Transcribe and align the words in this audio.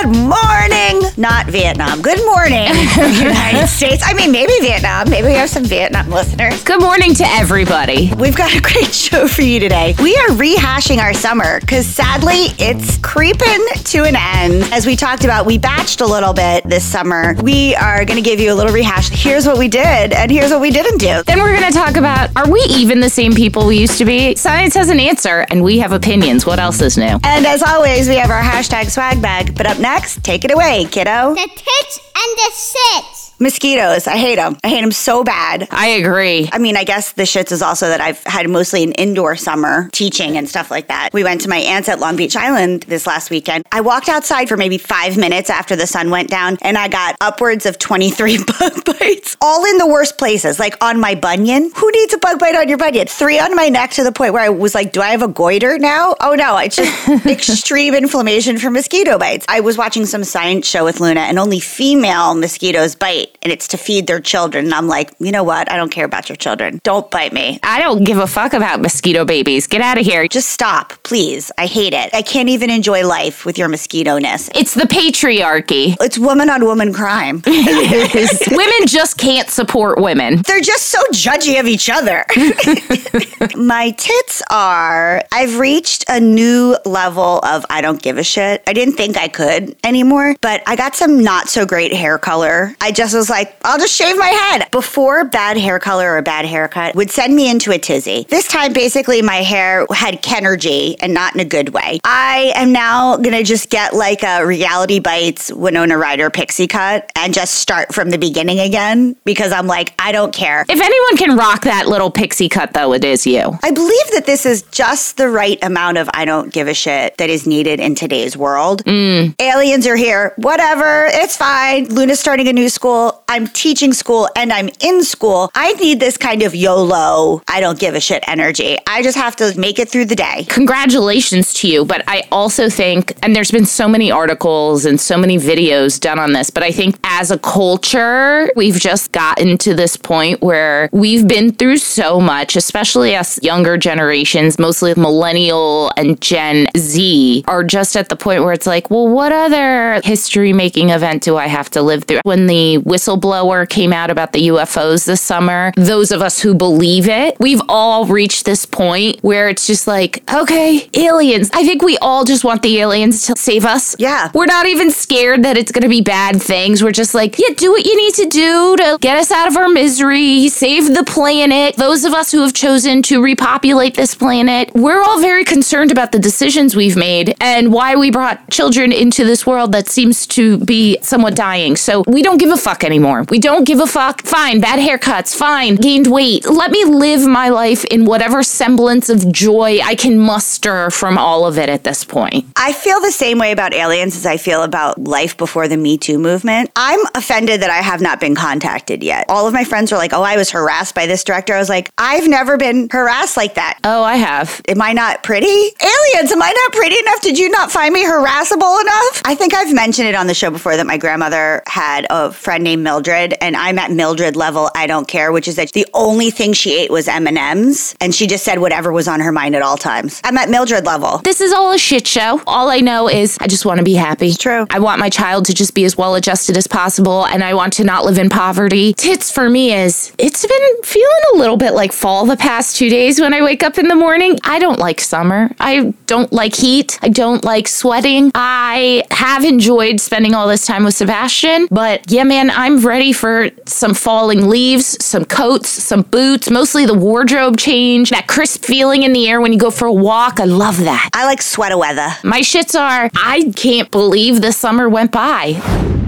Good 0.00 0.16
morning. 0.16 1.02
Not 1.18 1.48
Vietnam. 1.48 2.00
Good 2.00 2.24
morning, 2.24 2.68
United 3.18 3.66
States. 3.66 4.02
I 4.02 4.14
mean, 4.14 4.32
maybe 4.32 4.54
Vietnam. 4.62 5.10
Maybe 5.10 5.26
we 5.28 5.34
have 5.34 5.50
some 5.50 5.64
Vietnam 5.64 6.08
listeners. 6.08 6.64
Good 6.64 6.80
morning 6.80 7.12
to 7.16 7.24
everybody. 7.26 8.10
We've 8.14 8.34
got 8.34 8.56
a 8.56 8.60
great 8.62 8.94
show 8.94 9.28
for 9.28 9.42
you 9.42 9.60
today. 9.60 9.94
We 10.02 10.16
are 10.16 10.28
rehashing 10.28 11.00
our 11.02 11.12
summer 11.12 11.60
because 11.60 11.84
sadly 11.86 12.46
it's 12.58 12.96
creeping 12.98 13.66
to 13.84 14.04
an 14.04 14.16
end. 14.16 14.72
As 14.72 14.86
we 14.86 14.96
talked 14.96 15.24
about, 15.24 15.44
we 15.44 15.58
batched 15.58 16.00
a 16.00 16.06
little 16.06 16.32
bit 16.32 16.64
this 16.64 16.82
summer. 16.82 17.34
We 17.42 17.74
are 17.74 18.02
going 18.06 18.16
to 18.22 18.26
give 18.26 18.40
you 18.40 18.54
a 18.54 18.56
little 18.56 18.72
rehash. 18.72 19.10
Here's 19.10 19.46
what 19.46 19.58
we 19.58 19.68
did, 19.68 20.14
and 20.14 20.30
here's 20.30 20.50
what 20.50 20.62
we 20.62 20.70
didn't 20.70 20.96
do. 20.96 21.22
Then 21.26 21.40
we're 21.40 21.54
going 21.54 21.70
to 21.70 21.78
talk 21.78 21.96
about 21.96 22.34
are 22.36 22.50
we 22.50 22.60
even 22.70 23.00
the 23.00 23.10
same 23.10 23.34
people 23.34 23.66
we 23.66 23.78
used 23.78 23.98
to 23.98 24.06
be? 24.06 24.34
Science 24.34 24.72
has 24.76 24.88
an 24.88 24.98
answer, 24.98 25.44
and 25.50 25.62
we 25.62 25.78
have 25.80 25.92
opinions. 25.92 26.46
What 26.46 26.58
else 26.58 26.80
is 26.80 26.96
new? 26.96 27.20
And 27.22 27.44
as 27.44 27.62
always, 27.62 28.08
we 28.08 28.14
have 28.14 28.30
our 28.30 28.40
hashtag 28.40 28.90
swag 28.90 29.20
bag. 29.20 29.54
But 29.54 29.66
up 29.66 29.78
next, 29.78 29.89
take 30.22 30.44
it 30.44 30.52
away, 30.52 30.86
kiddo. 30.90 31.34
The 31.34 31.48
tits 31.48 32.00
and 32.14 32.38
the 32.38 32.50
sits. 32.52 33.29
Mosquitoes. 33.40 34.06
I 34.06 34.18
hate 34.18 34.36
them. 34.36 34.58
I 34.62 34.68
hate 34.68 34.82
them 34.82 34.92
so 34.92 35.24
bad. 35.24 35.66
I 35.70 35.88
agree. 35.88 36.50
I 36.52 36.58
mean, 36.58 36.76
I 36.76 36.84
guess 36.84 37.12
the 37.12 37.22
shits 37.22 37.52
is 37.52 37.62
also 37.62 37.88
that 37.88 37.98
I've 37.98 38.22
had 38.24 38.48
mostly 38.50 38.82
an 38.82 38.92
indoor 38.92 39.34
summer 39.34 39.88
teaching 39.92 40.36
and 40.36 40.46
stuff 40.46 40.70
like 40.70 40.88
that. 40.88 41.08
We 41.14 41.24
went 41.24 41.40
to 41.40 41.48
my 41.48 41.56
aunt's 41.56 41.88
at 41.88 42.00
Long 42.00 42.16
Beach 42.16 42.36
Island 42.36 42.82
this 42.82 43.06
last 43.06 43.30
weekend. 43.30 43.64
I 43.72 43.80
walked 43.80 44.10
outside 44.10 44.46
for 44.50 44.58
maybe 44.58 44.76
five 44.76 45.16
minutes 45.16 45.48
after 45.48 45.74
the 45.74 45.86
sun 45.86 46.10
went 46.10 46.28
down 46.28 46.58
and 46.60 46.76
I 46.76 46.88
got 46.88 47.16
upwards 47.22 47.64
of 47.64 47.78
23 47.78 48.44
bug 48.58 48.84
bites, 48.84 49.38
all 49.40 49.64
in 49.64 49.78
the 49.78 49.86
worst 49.86 50.18
places, 50.18 50.58
like 50.58 50.76
on 50.84 51.00
my 51.00 51.14
bunion. 51.14 51.72
Who 51.76 51.90
needs 51.92 52.12
a 52.12 52.18
bug 52.18 52.38
bite 52.38 52.56
on 52.56 52.68
your 52.68 52.76
bunion? 52.76 53.06
Three 53.06 53.38
on 53.38 53.56
my 53.56 53.70
neck 53.70 53.92
to 53.92 54.04
the 54.04 54.12
point 54.12 54.34
where 54.34 54.42
I 54.42 54.50
was 54.50 54.74
like, 54.74 54.92
do 54.92 55.00
I 55.00 55.08
have 55.08 55.22
a 55.22 55.28
goiter 55.28 55.78
now? 55.78 56.14
Oh 56.20 56.34
no, 56.34 56.58
it's 56.58 56.76
just 56.76 57.08
extreme 57.26 57.94
inflammation 57.94 58.58
from 58.58 58.74
mosquito 58.74 59.18
bites. 59.18 59.46
I 59.48 59.60
was 59.60 59.78
watching 59.78 60.04
some 60.04 60.24
science 60.24 60.68
show 60.68 60.84
with 60.84 61.00
Luna 61.00 61.20
and 61.20 61.38
only 61.38 61.60
female 61.60 62.34
mosquitoes 62.34 62.94
bite 62.94 63.29
and 63.42 63.52
it's 63.52 63.68
to 63.68 63.76
feed 63.76 64.06
their 64.06 64.20
children. 64.20 64.66
And 64.66 64.74
I'm 64.74 64.88
like, 64.88 65.12
you 65.18 65.32
know 65.32 65.44
what? 65.44 65.70
I 65.70 65.76
don't 65.76 65.90
care 65.90 66.04
about 66.04 66.28
your 66.28 66.36
children. 66.36 66.80
Don't 66.82 67.10
bite 67.10 67.32
me. 67.32 67.58
I 67.62 67.80
don't 67.80 68.04
give 68.04 68.18
a 68.18 68.26
fuck 68.26 68.52
about 68.52 68.80
mosquito 68.80 69.24
babies. 69.24 69.66
Get 69.66 69.80
out 69.80 69.98
of 69.98 70.04
here. 70.04 70.26
Just 70.28 70.50
stop, 70.50 71.02
please. 71.02 71.50
I 71.58 71.66
hate 71.66 71.94
it. 71.94 72.10
I 72.14 72.22
can't 72.22 72.48
even 72.48 72.70
enjoy 72.70 73.06
life 73.06 73.44
with 73.44 73.58
your 73.58 73.68
mosquito 73.68 74.18
ness. 74.18 74.50
It's 74.54 74.74
the 74.74 74.82
patriarchy. 74.82 75.96
It's 76.00 76.18
woman 76.18 76.50
on 76.50 76.64
woman 76.64 76.92
crime. 76.92 77.42
women 77.46 78.86
just 78.86 79.16
can't 79.18 79.48
support 79.48 80.00
women. 80.00 80.42
They're 80.42 80.60
just 80.60 80.86
so 80.86 80.98
judgy 81.12 81.58
of 81.58 81.66
each 81.66 81.88
other. 81.88 82.24
My 83.56 83.90
tits 83.92 84.42
are, 84.50 85.22
I've 85.32 85.58
reached 85.58 86.04
a 86.08 86.20
new 86.20 86.76
level 86.84 87.40
of 87.44 87.64
I 87.70 87.80
don't 87.80 88.00
give 88.00 88.18
a 88.18 88.24
shit. 88.24 88.62
I 88.66 88.72
didn't 88.72 88.94
think 88.94 89.16
I 89.16 89.28
could 89.28 89.76
anymore, 89.84 90.34
but 90.40 90.62
I 90.66 90.76
got 90.76 90.94
some 90.94 91.22
not 91.22 91.48
so 91.48 91.64
great 91.66 91.92
hair 91.92 92.18
color. 92.18 92.74
I 92.80 92.92
just 92.92 93.14
was 93.20 93.28
like, 93.28 93.54
I'll 93.62 93.78
just 93.78 93.94
shave 93.94 94.16
my 94.16 94.28
head. 94.28 94.70
Before, 94.70 95.26
bad 95.26 95.58
hair 95.58 95.78
color 95.78 96.12
or 96.12 96.16
a 96.16 96.22
bad 96.22 96.46
haircut 96.46 96.94
would 96.94 97.10
send 97.10 97.36
me 97.36 97.50
into 97.50 97.70
a 97.70 97.78
tizzy. 97.78 98.24
This 98.30 98.48
time, 98.48 98.72
basically, 98.72 99.20
my 99.20 99.42
hair 99.42 99.86
had 99.90 100.22
Kenergy 100.22 100.96
and 101.00 101.12
not 101.12 101.34
in 101.34 101.40
a 101.40 101.44
good 101.44 101.68
way. 101.68 102.00
I 102.02 102.52
am 102.56 102.72
now 102.72 103.18
gonna 103.18 103.44
just 103.44 103.68
get 103.68 103.92
like 103.92 104.22
a 104.22 104.46
Reality 104.46 105.00
Bites 105.00 105.52
Winona 105.52 105.98
Ryder 105.98 106.30
pixie 106.30 106.66
cut 106.66 107.12
and 107.14 107.34
just 107.34 107.54
start 107.54 107.94
from 107.94 108.08
the 108.08 108.16
beginning 108.16 108.58
again 108.58 109.14
because 109.26 109.52
I'm 109.52 109.66
like, 109.66 109.92
I 109.98 110.12
don't 110.12 110.32
care. 110.32 110.64
If 110.66 110.80
anyone 110.80 111.16
can 111.18 111.36
rock 111.36 111.64
that 111.64 111.88
little 111.88 112.10
pixie 112.10 112.48
cut, 112.48 112.72
though, 112.72 112.94
it 112.94 113.04
is 113.04 113.26
you. 113.26 113.58
I 113.62 113.70
believe 113.70 114.10
that 114.14 114.24
this 114.24 114.46
is 114.46 114.62
just 114.62 115.18
the 115.18 115.28
right 115.28 115.62
amount 115.62 115.98
of 115.98 116.08
I 116.14 116.24
don't 116.24 116.50
give 116.50 116.68
a 116.68 116.74
shit 116.74 117.18
that 117.18 117.28
is 117.28 117.46
needed 117.46 117.80
in 117.80 117.94
today's 117.94 118.34
world. 118.34 118.82
Mm. 118.84 119.34
Aliens 119.38 119.86
are 119.86 119.96
here. 119.96 120.32
Whatever. 120.36 121.04
It's 121.12 121.36
fine. 121.36 121.84
Luna's 121.88 122.18
starting 122.18 122.48
a 122.48 122.52
new 122.54 122.70
school. 122.70 123.09
I'm 123.28 123.46
teaching 123.46 123.92
school 123.92 124.28
and 124.36 124.52
I'm 124.52 124.70
in 124.80 125.04
school. 125.04 125.50
I 125.54 125.72
need 125.74 126.00
this 126.00 126.16
kind 126.16 126.42
of 126.42 126.54
YOLO, 126.54 127.42
I 127.48 127.60
don't 127.60 127.78
give 127.78 127.94
a 127.94 128.00
shit 128.00 128.24
energy. 128.26 128.78
I 128.86 129.02
just 129.02 129.16
have 129.16 129.36
to 129.36 129.58
make 129.58 129.78
it 129.78 129.88
through 129.88 130.06
the 130.06 130.16
day. 130.16 130.46
Congratulations 130.48 131.54
to 131.54 131.68
you. 131.68 131.84
But 131.84 132.04
I 132.08 132.24
also 132.32 132.68
think, 132.68 133.16
and 133.22 133.34
there's 133.34 133.50
been 133.50 133.66
so 133.66 133.88
many 133.88 134.10
articles 134.10 134.84
and 134.84 135.00
so 135.00 135.16
many 135.16 135.38
videos 135.38 135.98
done 136.00 136.18
on 136.18 136.32
this, 136.32 136.50
but 136.50 136.62
I 136.62 136.72
think 136.72 136.96
as 137.04 137.30
a 137.30 137.38
culture, 137.38 138.50
we've 138.56 138.78
just 138.78 139.12
gotten 139.12 139.58
to 139.58 139.74
this 139.74 139.96
point 139.96 140.40
where 140.42 140.88
we've 140.92 141.26
been 141.26 141.52
through 141.52 141.78
so 141.78 142.20
much, 142.20 142.56
especially 142.56 143.16
us 143.16 143.42
younger 143.42 143.76
generations, 143.76 144.58
mostly 144.58 144.94
millennial 144.94 145.92
and 145.96 146.20
Gen 146.20 146.68
Z, 146.76 147.44
are 147.46 147.64
just 147.64 147.96
at 147.96 148.08
the 148.08 148.16
point 148.16 148.42
where 148.42 148.52
it's 148.52 148.66
like, 148.66 148.90
well, 148.90 149.08
what 149.08 149.32
other 149.32 150.00
history 150.04 150.52
making 150.52 150.90
event 150.90 151.22
do 151.22 151.36
I 151.36 151.46
have 151.46 151.70
to 151.70 151.82
live 151.82 152.04
through? 152.04 152.20
When 152.24 152.46
the 152.46 152.78
whistleblower 152.90 153.68
came 153.68 153.92
out 153.92 154.10
about 154.10 154.32
the 154.32 154.48
UFOs 154.48 155.06
this 155.06 155.22
summer, 155.22 155.72
those 155.76 156.10
of 156.10 156.20
us 156.20 156.40
who 156.40 156.54
believe 156.54 157.08
it, 157.08 157.36
we've 157.38 157.62
all 157.68 158.04
reached 158.06 158.44
this 158.44 158.66
point 158.66 159.20
where 159.22 159.48
it's 159.48 159.66
just 159.66 159.86
like, 159.86 160.24
okay, 160.32 160.90
aliens. 160.94 161.50
I 161.54 161.64
think 161.64 161.82
we 161.82 161.96
all 161.98 162.24
just 162.24 162.42
want 162.42 162.62
the 162.62 162.80
aliens 162.80 163.26
to 163.26 163.36
save 163.36 163.64
us. 163.64 163.94
Yeah. 163.98 164.30
We're 164.34 164.46
not 164.46 164.66
even 164.66 164.90
scared 164.90 165.44
that 165.44 165.56
it's 165.56 165.70
going 165.70 165.84
to 165.84 165.88
be 165.88 166.00
bad 166.00 166.42
things. 166.42 166.82
We're 166.82 166.90
just 166.90 167.14
like, 167.14 167.38
yeah, 167.38 167.54
do 167.56 167.70
what 167.70 167.86
you 167.86 167.96
need 167.96 168.14
to 168.14 168.26
do 168.26 168.76
to 168.78 168.98
get 169.00 169.16
us 169.16 169.30
out 169.30 169.46
of 169.46 169.56
our 169.56 169.68
misery, 169.68 170.48
save 170.48 170.92
the 170.92 171.04
planet. 171.04 171.76
Those 171.76 172.04
of 172.04 172.12
us 172.12 172.32
who 172.32 172.42
have 172.42 172.54
chosen 172.54 173.02
to 173.02 173.22
repopulate 173.22 173.94
this 173.94 174.16
planet, 174.16 174.72
we're 174.74 175.00
all 175.00 175.20
very 175.20 175.44
concerned 175.44 175.92
about 175.92 176.10
the 176.10 176.18
decisions 176.18 176.74
we've 176.74 176.96
made 176.96 177.36
and 177.40 177.72
why 177.72 177.94
we 177.94 178.10
brought 178.10 178.50
children 178.50 178.90
into 178.90 179.24
this 179.24 179.46
world 179.46 179.70
that 179.72 179.88
seems 179.88 180.26
to 180.26 180.58
be 180.58 180.98
somewhat 181.02 181.36
dying. 181.36 181.76
So 181.76 182.02
we 182.08 182.22
don't 182.22 182.38
give 182.38 182.50
a 182.50 182.56
fuck 182.56 182.79
anymore. 182.84 183.24
We 183.28 183.38
don't 183.38 183.64
give 183.64 183.80
a 183.80 183.86
fuck. 183.86 184.22
Fine, 184.22 184.60
bad 184.60 184.78
haircuts, 184.78 185.34
fine, 185.34 185.76
gained 185.76 186.06
weight. 186.06 186.48
Let 186.48 186.70
me 186.70 186.84
live 186.84 187.26
my 187.26 187.48
life 187.48 187.84
in 187.86 188.04
whatever 188.04 188.42
semblance 188.42 189.08
of 189.08 189.30
joy 189.32 189.80
I 189.82 189.94
can 189.94 190.18
muster 190.18 190.90
from 190.90 191.18
all 191.18 191.46
of 191.46 191.58
it 191.58 191.68
at 191.68 191.84
this 191.84 192.04
point. 192.04 192.46
I 192.56 192.72
feel 192.72 193.00
the 193.00 193.12
same 193.12 193.38
way 193.38 193.52
about 193.52 193.74
aliens 193.74 194.16
as 194.16 194.26
I 194.26 194.36
feel 194.36 194.62
about 194.62 194.98
life 194.98 195.36
before 195.36 195.68
the 195.68 195.76
Me 195.76 195.98
Too 195.98 196.18
movement. 196.18 196.70
I'm 196.76 197.00
offended 197.14 197.62
that 197.62 197.70
I 197.70 197.78
have 197.78 198.00
not 198.00 198.20
been 198.20 198.34
contacted 198.34 199.02
yet. 199.02 199.26
All 199.28 199.46
of 199.46 199.54
my 199.54 199.64
friends 199.64 199.92
were 199.92 199.98
like, 199.98 200.12
oh, 200.12 200.22
I 200.22 200.36
was 200.36 200.50
harassed 200.50 200.94
by 200.94 201.06
this 201.06 201.24
director. 201.24 201.54
I 201.54 201.58
was 201.58 201.68
like, 201.68 201.90
I've 201.98 202.28
never 202.28 202.56
been 202.56 202.88
harassed 202.90 203.36
like 203.36 203.54
that. 203.54 203.78
Oh, 203.84 204.02
I 204.02 204.16
have. 204.16 204.60
Am 204.68 204.80
I 204.82 204.92
not 204.92 205.22
pretty? 205.22 205.46
Aliens, 205.46 206.32
am 206.32 206.42
I 206.42 206.52
not 206.52 206.72
pretty 206.72 206.98
enough? 206.98 207.20
Did 207.20 207.38
you 207.38 207.48
not 207.50 207.70
find 207.70 207.92
me 207.92 208.04
harassable 208.04 208.80
enough? 208.80 209.22
I 209.24 209.34
think 209.34 209.54
I've 209.54 209.74
mentioned 209.74 210.08
it 210.08 210.14
on 210.14 210.26
the 210.26 210.34
show 210.34 210.50
before 210.50 210.76
that 210.76 210.86
my 210.86 210.98
grandmother 210.98 211.62
had 211.66 212.06
a 212.10 212.32
friend 212.32 212.64
named 212.70 212.84
Mildred, 212.84 213.34
and 213.40 213.56
I'm 213.56 213.80
at 213.80 213.90
Mildred 213.90 214.36
level. 214.36 214.70
I 214.76 214.86
don't 214.86 215.08
care, 215.08 215.32
which 215.32 215.48
is 215.48 215.56
that 215.56 215.72
the 215.72 215.86
only 215.92 216.30
thing 216.30 216.52
she 216.52 216.78
ate 216.78 216.90
was 216.90 217.08
M 217.08 217.26
and 217.26 217.36
M's, 217.36 217.96
and 218.00 218.14
she 218.14 218.28
just 218.28 218.44
said 218.44 218.60
whatever 218.60 218.92
was 218.92 219.08
on 219.08 219.18
her 219.18 219.32
mind 219.32 219.56
at 219.56 219.62
all 219.62 219.76
times. 219.76 220.20
I'm 220.22 220.36
at 220.38 220.48
Mildred 220.48 220.84
level. 220.86 221.18
This 221.18 221.40
is 221.40 221.52
all 221.52 221.72
a 221.72 221.78
shit 221.78 222.06
show. 222.06 222.40
All 222.46 222.70
I 222.70 222.78
know 222.78 223.08
is 223.08 223.36
I 223.40 223.48
just 223.48 223.66
want 223.66 223.78
to 223.78 223.84
be 223.84 223.94
happy. 223.94 224.28
It's 224.28 224.38
true. 224.38 224.68
I 224.70 224.78
want 224.78 225.00
my 225.00 225.10
child 225.10 225.46
to 225.46 225.54
just 225.54 225.74
be 225.74 225.84
as 225.84 225.96
well 225.96 226.14
adjusted 226.14 226.56
as 226.56 226.68
possible, 226.68 227.26
and 227.26 227.42
I 227.42 227.54
want 227.54 227.72
to 227.74 227.84
not 227.84 228.04
live 228.04 228.18
in 228.18 228.30
poverty. 228.30 228.94
Tits 228.94 229.32
for 229.32 229.50
me 229.50 229.74
is 229.74 230.12
it's 230.16 230.46
been 230.46 230.82
feeling 230.84 231.22
a 231.34 231.38
little 231.38 231.56
bit 231.56 231.72
like 231.74 231.92
fall 231.92 232.24
the 232.24 232.36
past 232.36 232.76
two 232.76 232.88
days 232.88 233.20
when 233.20 233.34
I 233.34 233.42
wake 233.42 233.64
up 233.64 233.78
in 233.78 233.88
the 233.88 233.96
morning. 233.96 234.38
I 234.44 234.60
don't 234.60 234.78
like 234.78 235.00
summer. 235.00 235.50
I 235.58 235.92
don't 236.06 236.32
like 236.32 236.54
heat. 236.54 237.00
I 237.02 237.08
don't 237.08 237.44
like 237.44 237.66
sweating. 237.66 238.30
I 238.36 239.02
have 239.10 239.44
enjoyed 239.44 240.00
spending 240.00 240.34
all 240.34 240.46
this 240.46 240.66
time 240.66 240.84
with 240.84 240.94
Sebastian, 240.94 241.66
but 241.72 242.08
yeah, 242.12 242.22
man, 242.22 242.50
I'm 242.60 242.80
ready 242.80 243.14
for 243.14 243.48
some 243.64 243.94
falling 243.94 244.46
leaves, 244.46 245.02
some 245.02 245.24
coats, 245.24 245.70
some 245.70 246.02
boots, 246.02 246.50
mostly 246.50 246.84
the 246.84 246.92
wardrobe 246.92 247.56
change, 247.56 248.10
that 248.10 248.26
crisp 248.26 248.66
feeling 248.66 249.02
in 249.02 249.14
the 249.14 249.30
air 249.30 249.40
when 249.40 249.50
you 249.54 249.58
go 249.58 249.70
for 249.70 249.86
a 249.86 249.92
walk. 249.92 250.40
I 250.40 250.44
love 250.44 250.76
that. 250.80 251.08
I 251.14 251.24
like 251.24 251.40
sweater 251.40 251.78
weather. 251.78 252.08
My 252.22 252.40
shits 252.40 252.78
are, 252.78 253.08
I 253.14 253.50
can't 253.56 253.90
believe 253.90 254.42
the 254.42 254.52
summer 254.52 254.90
went 254.90 255.10
by. 255.10 255.99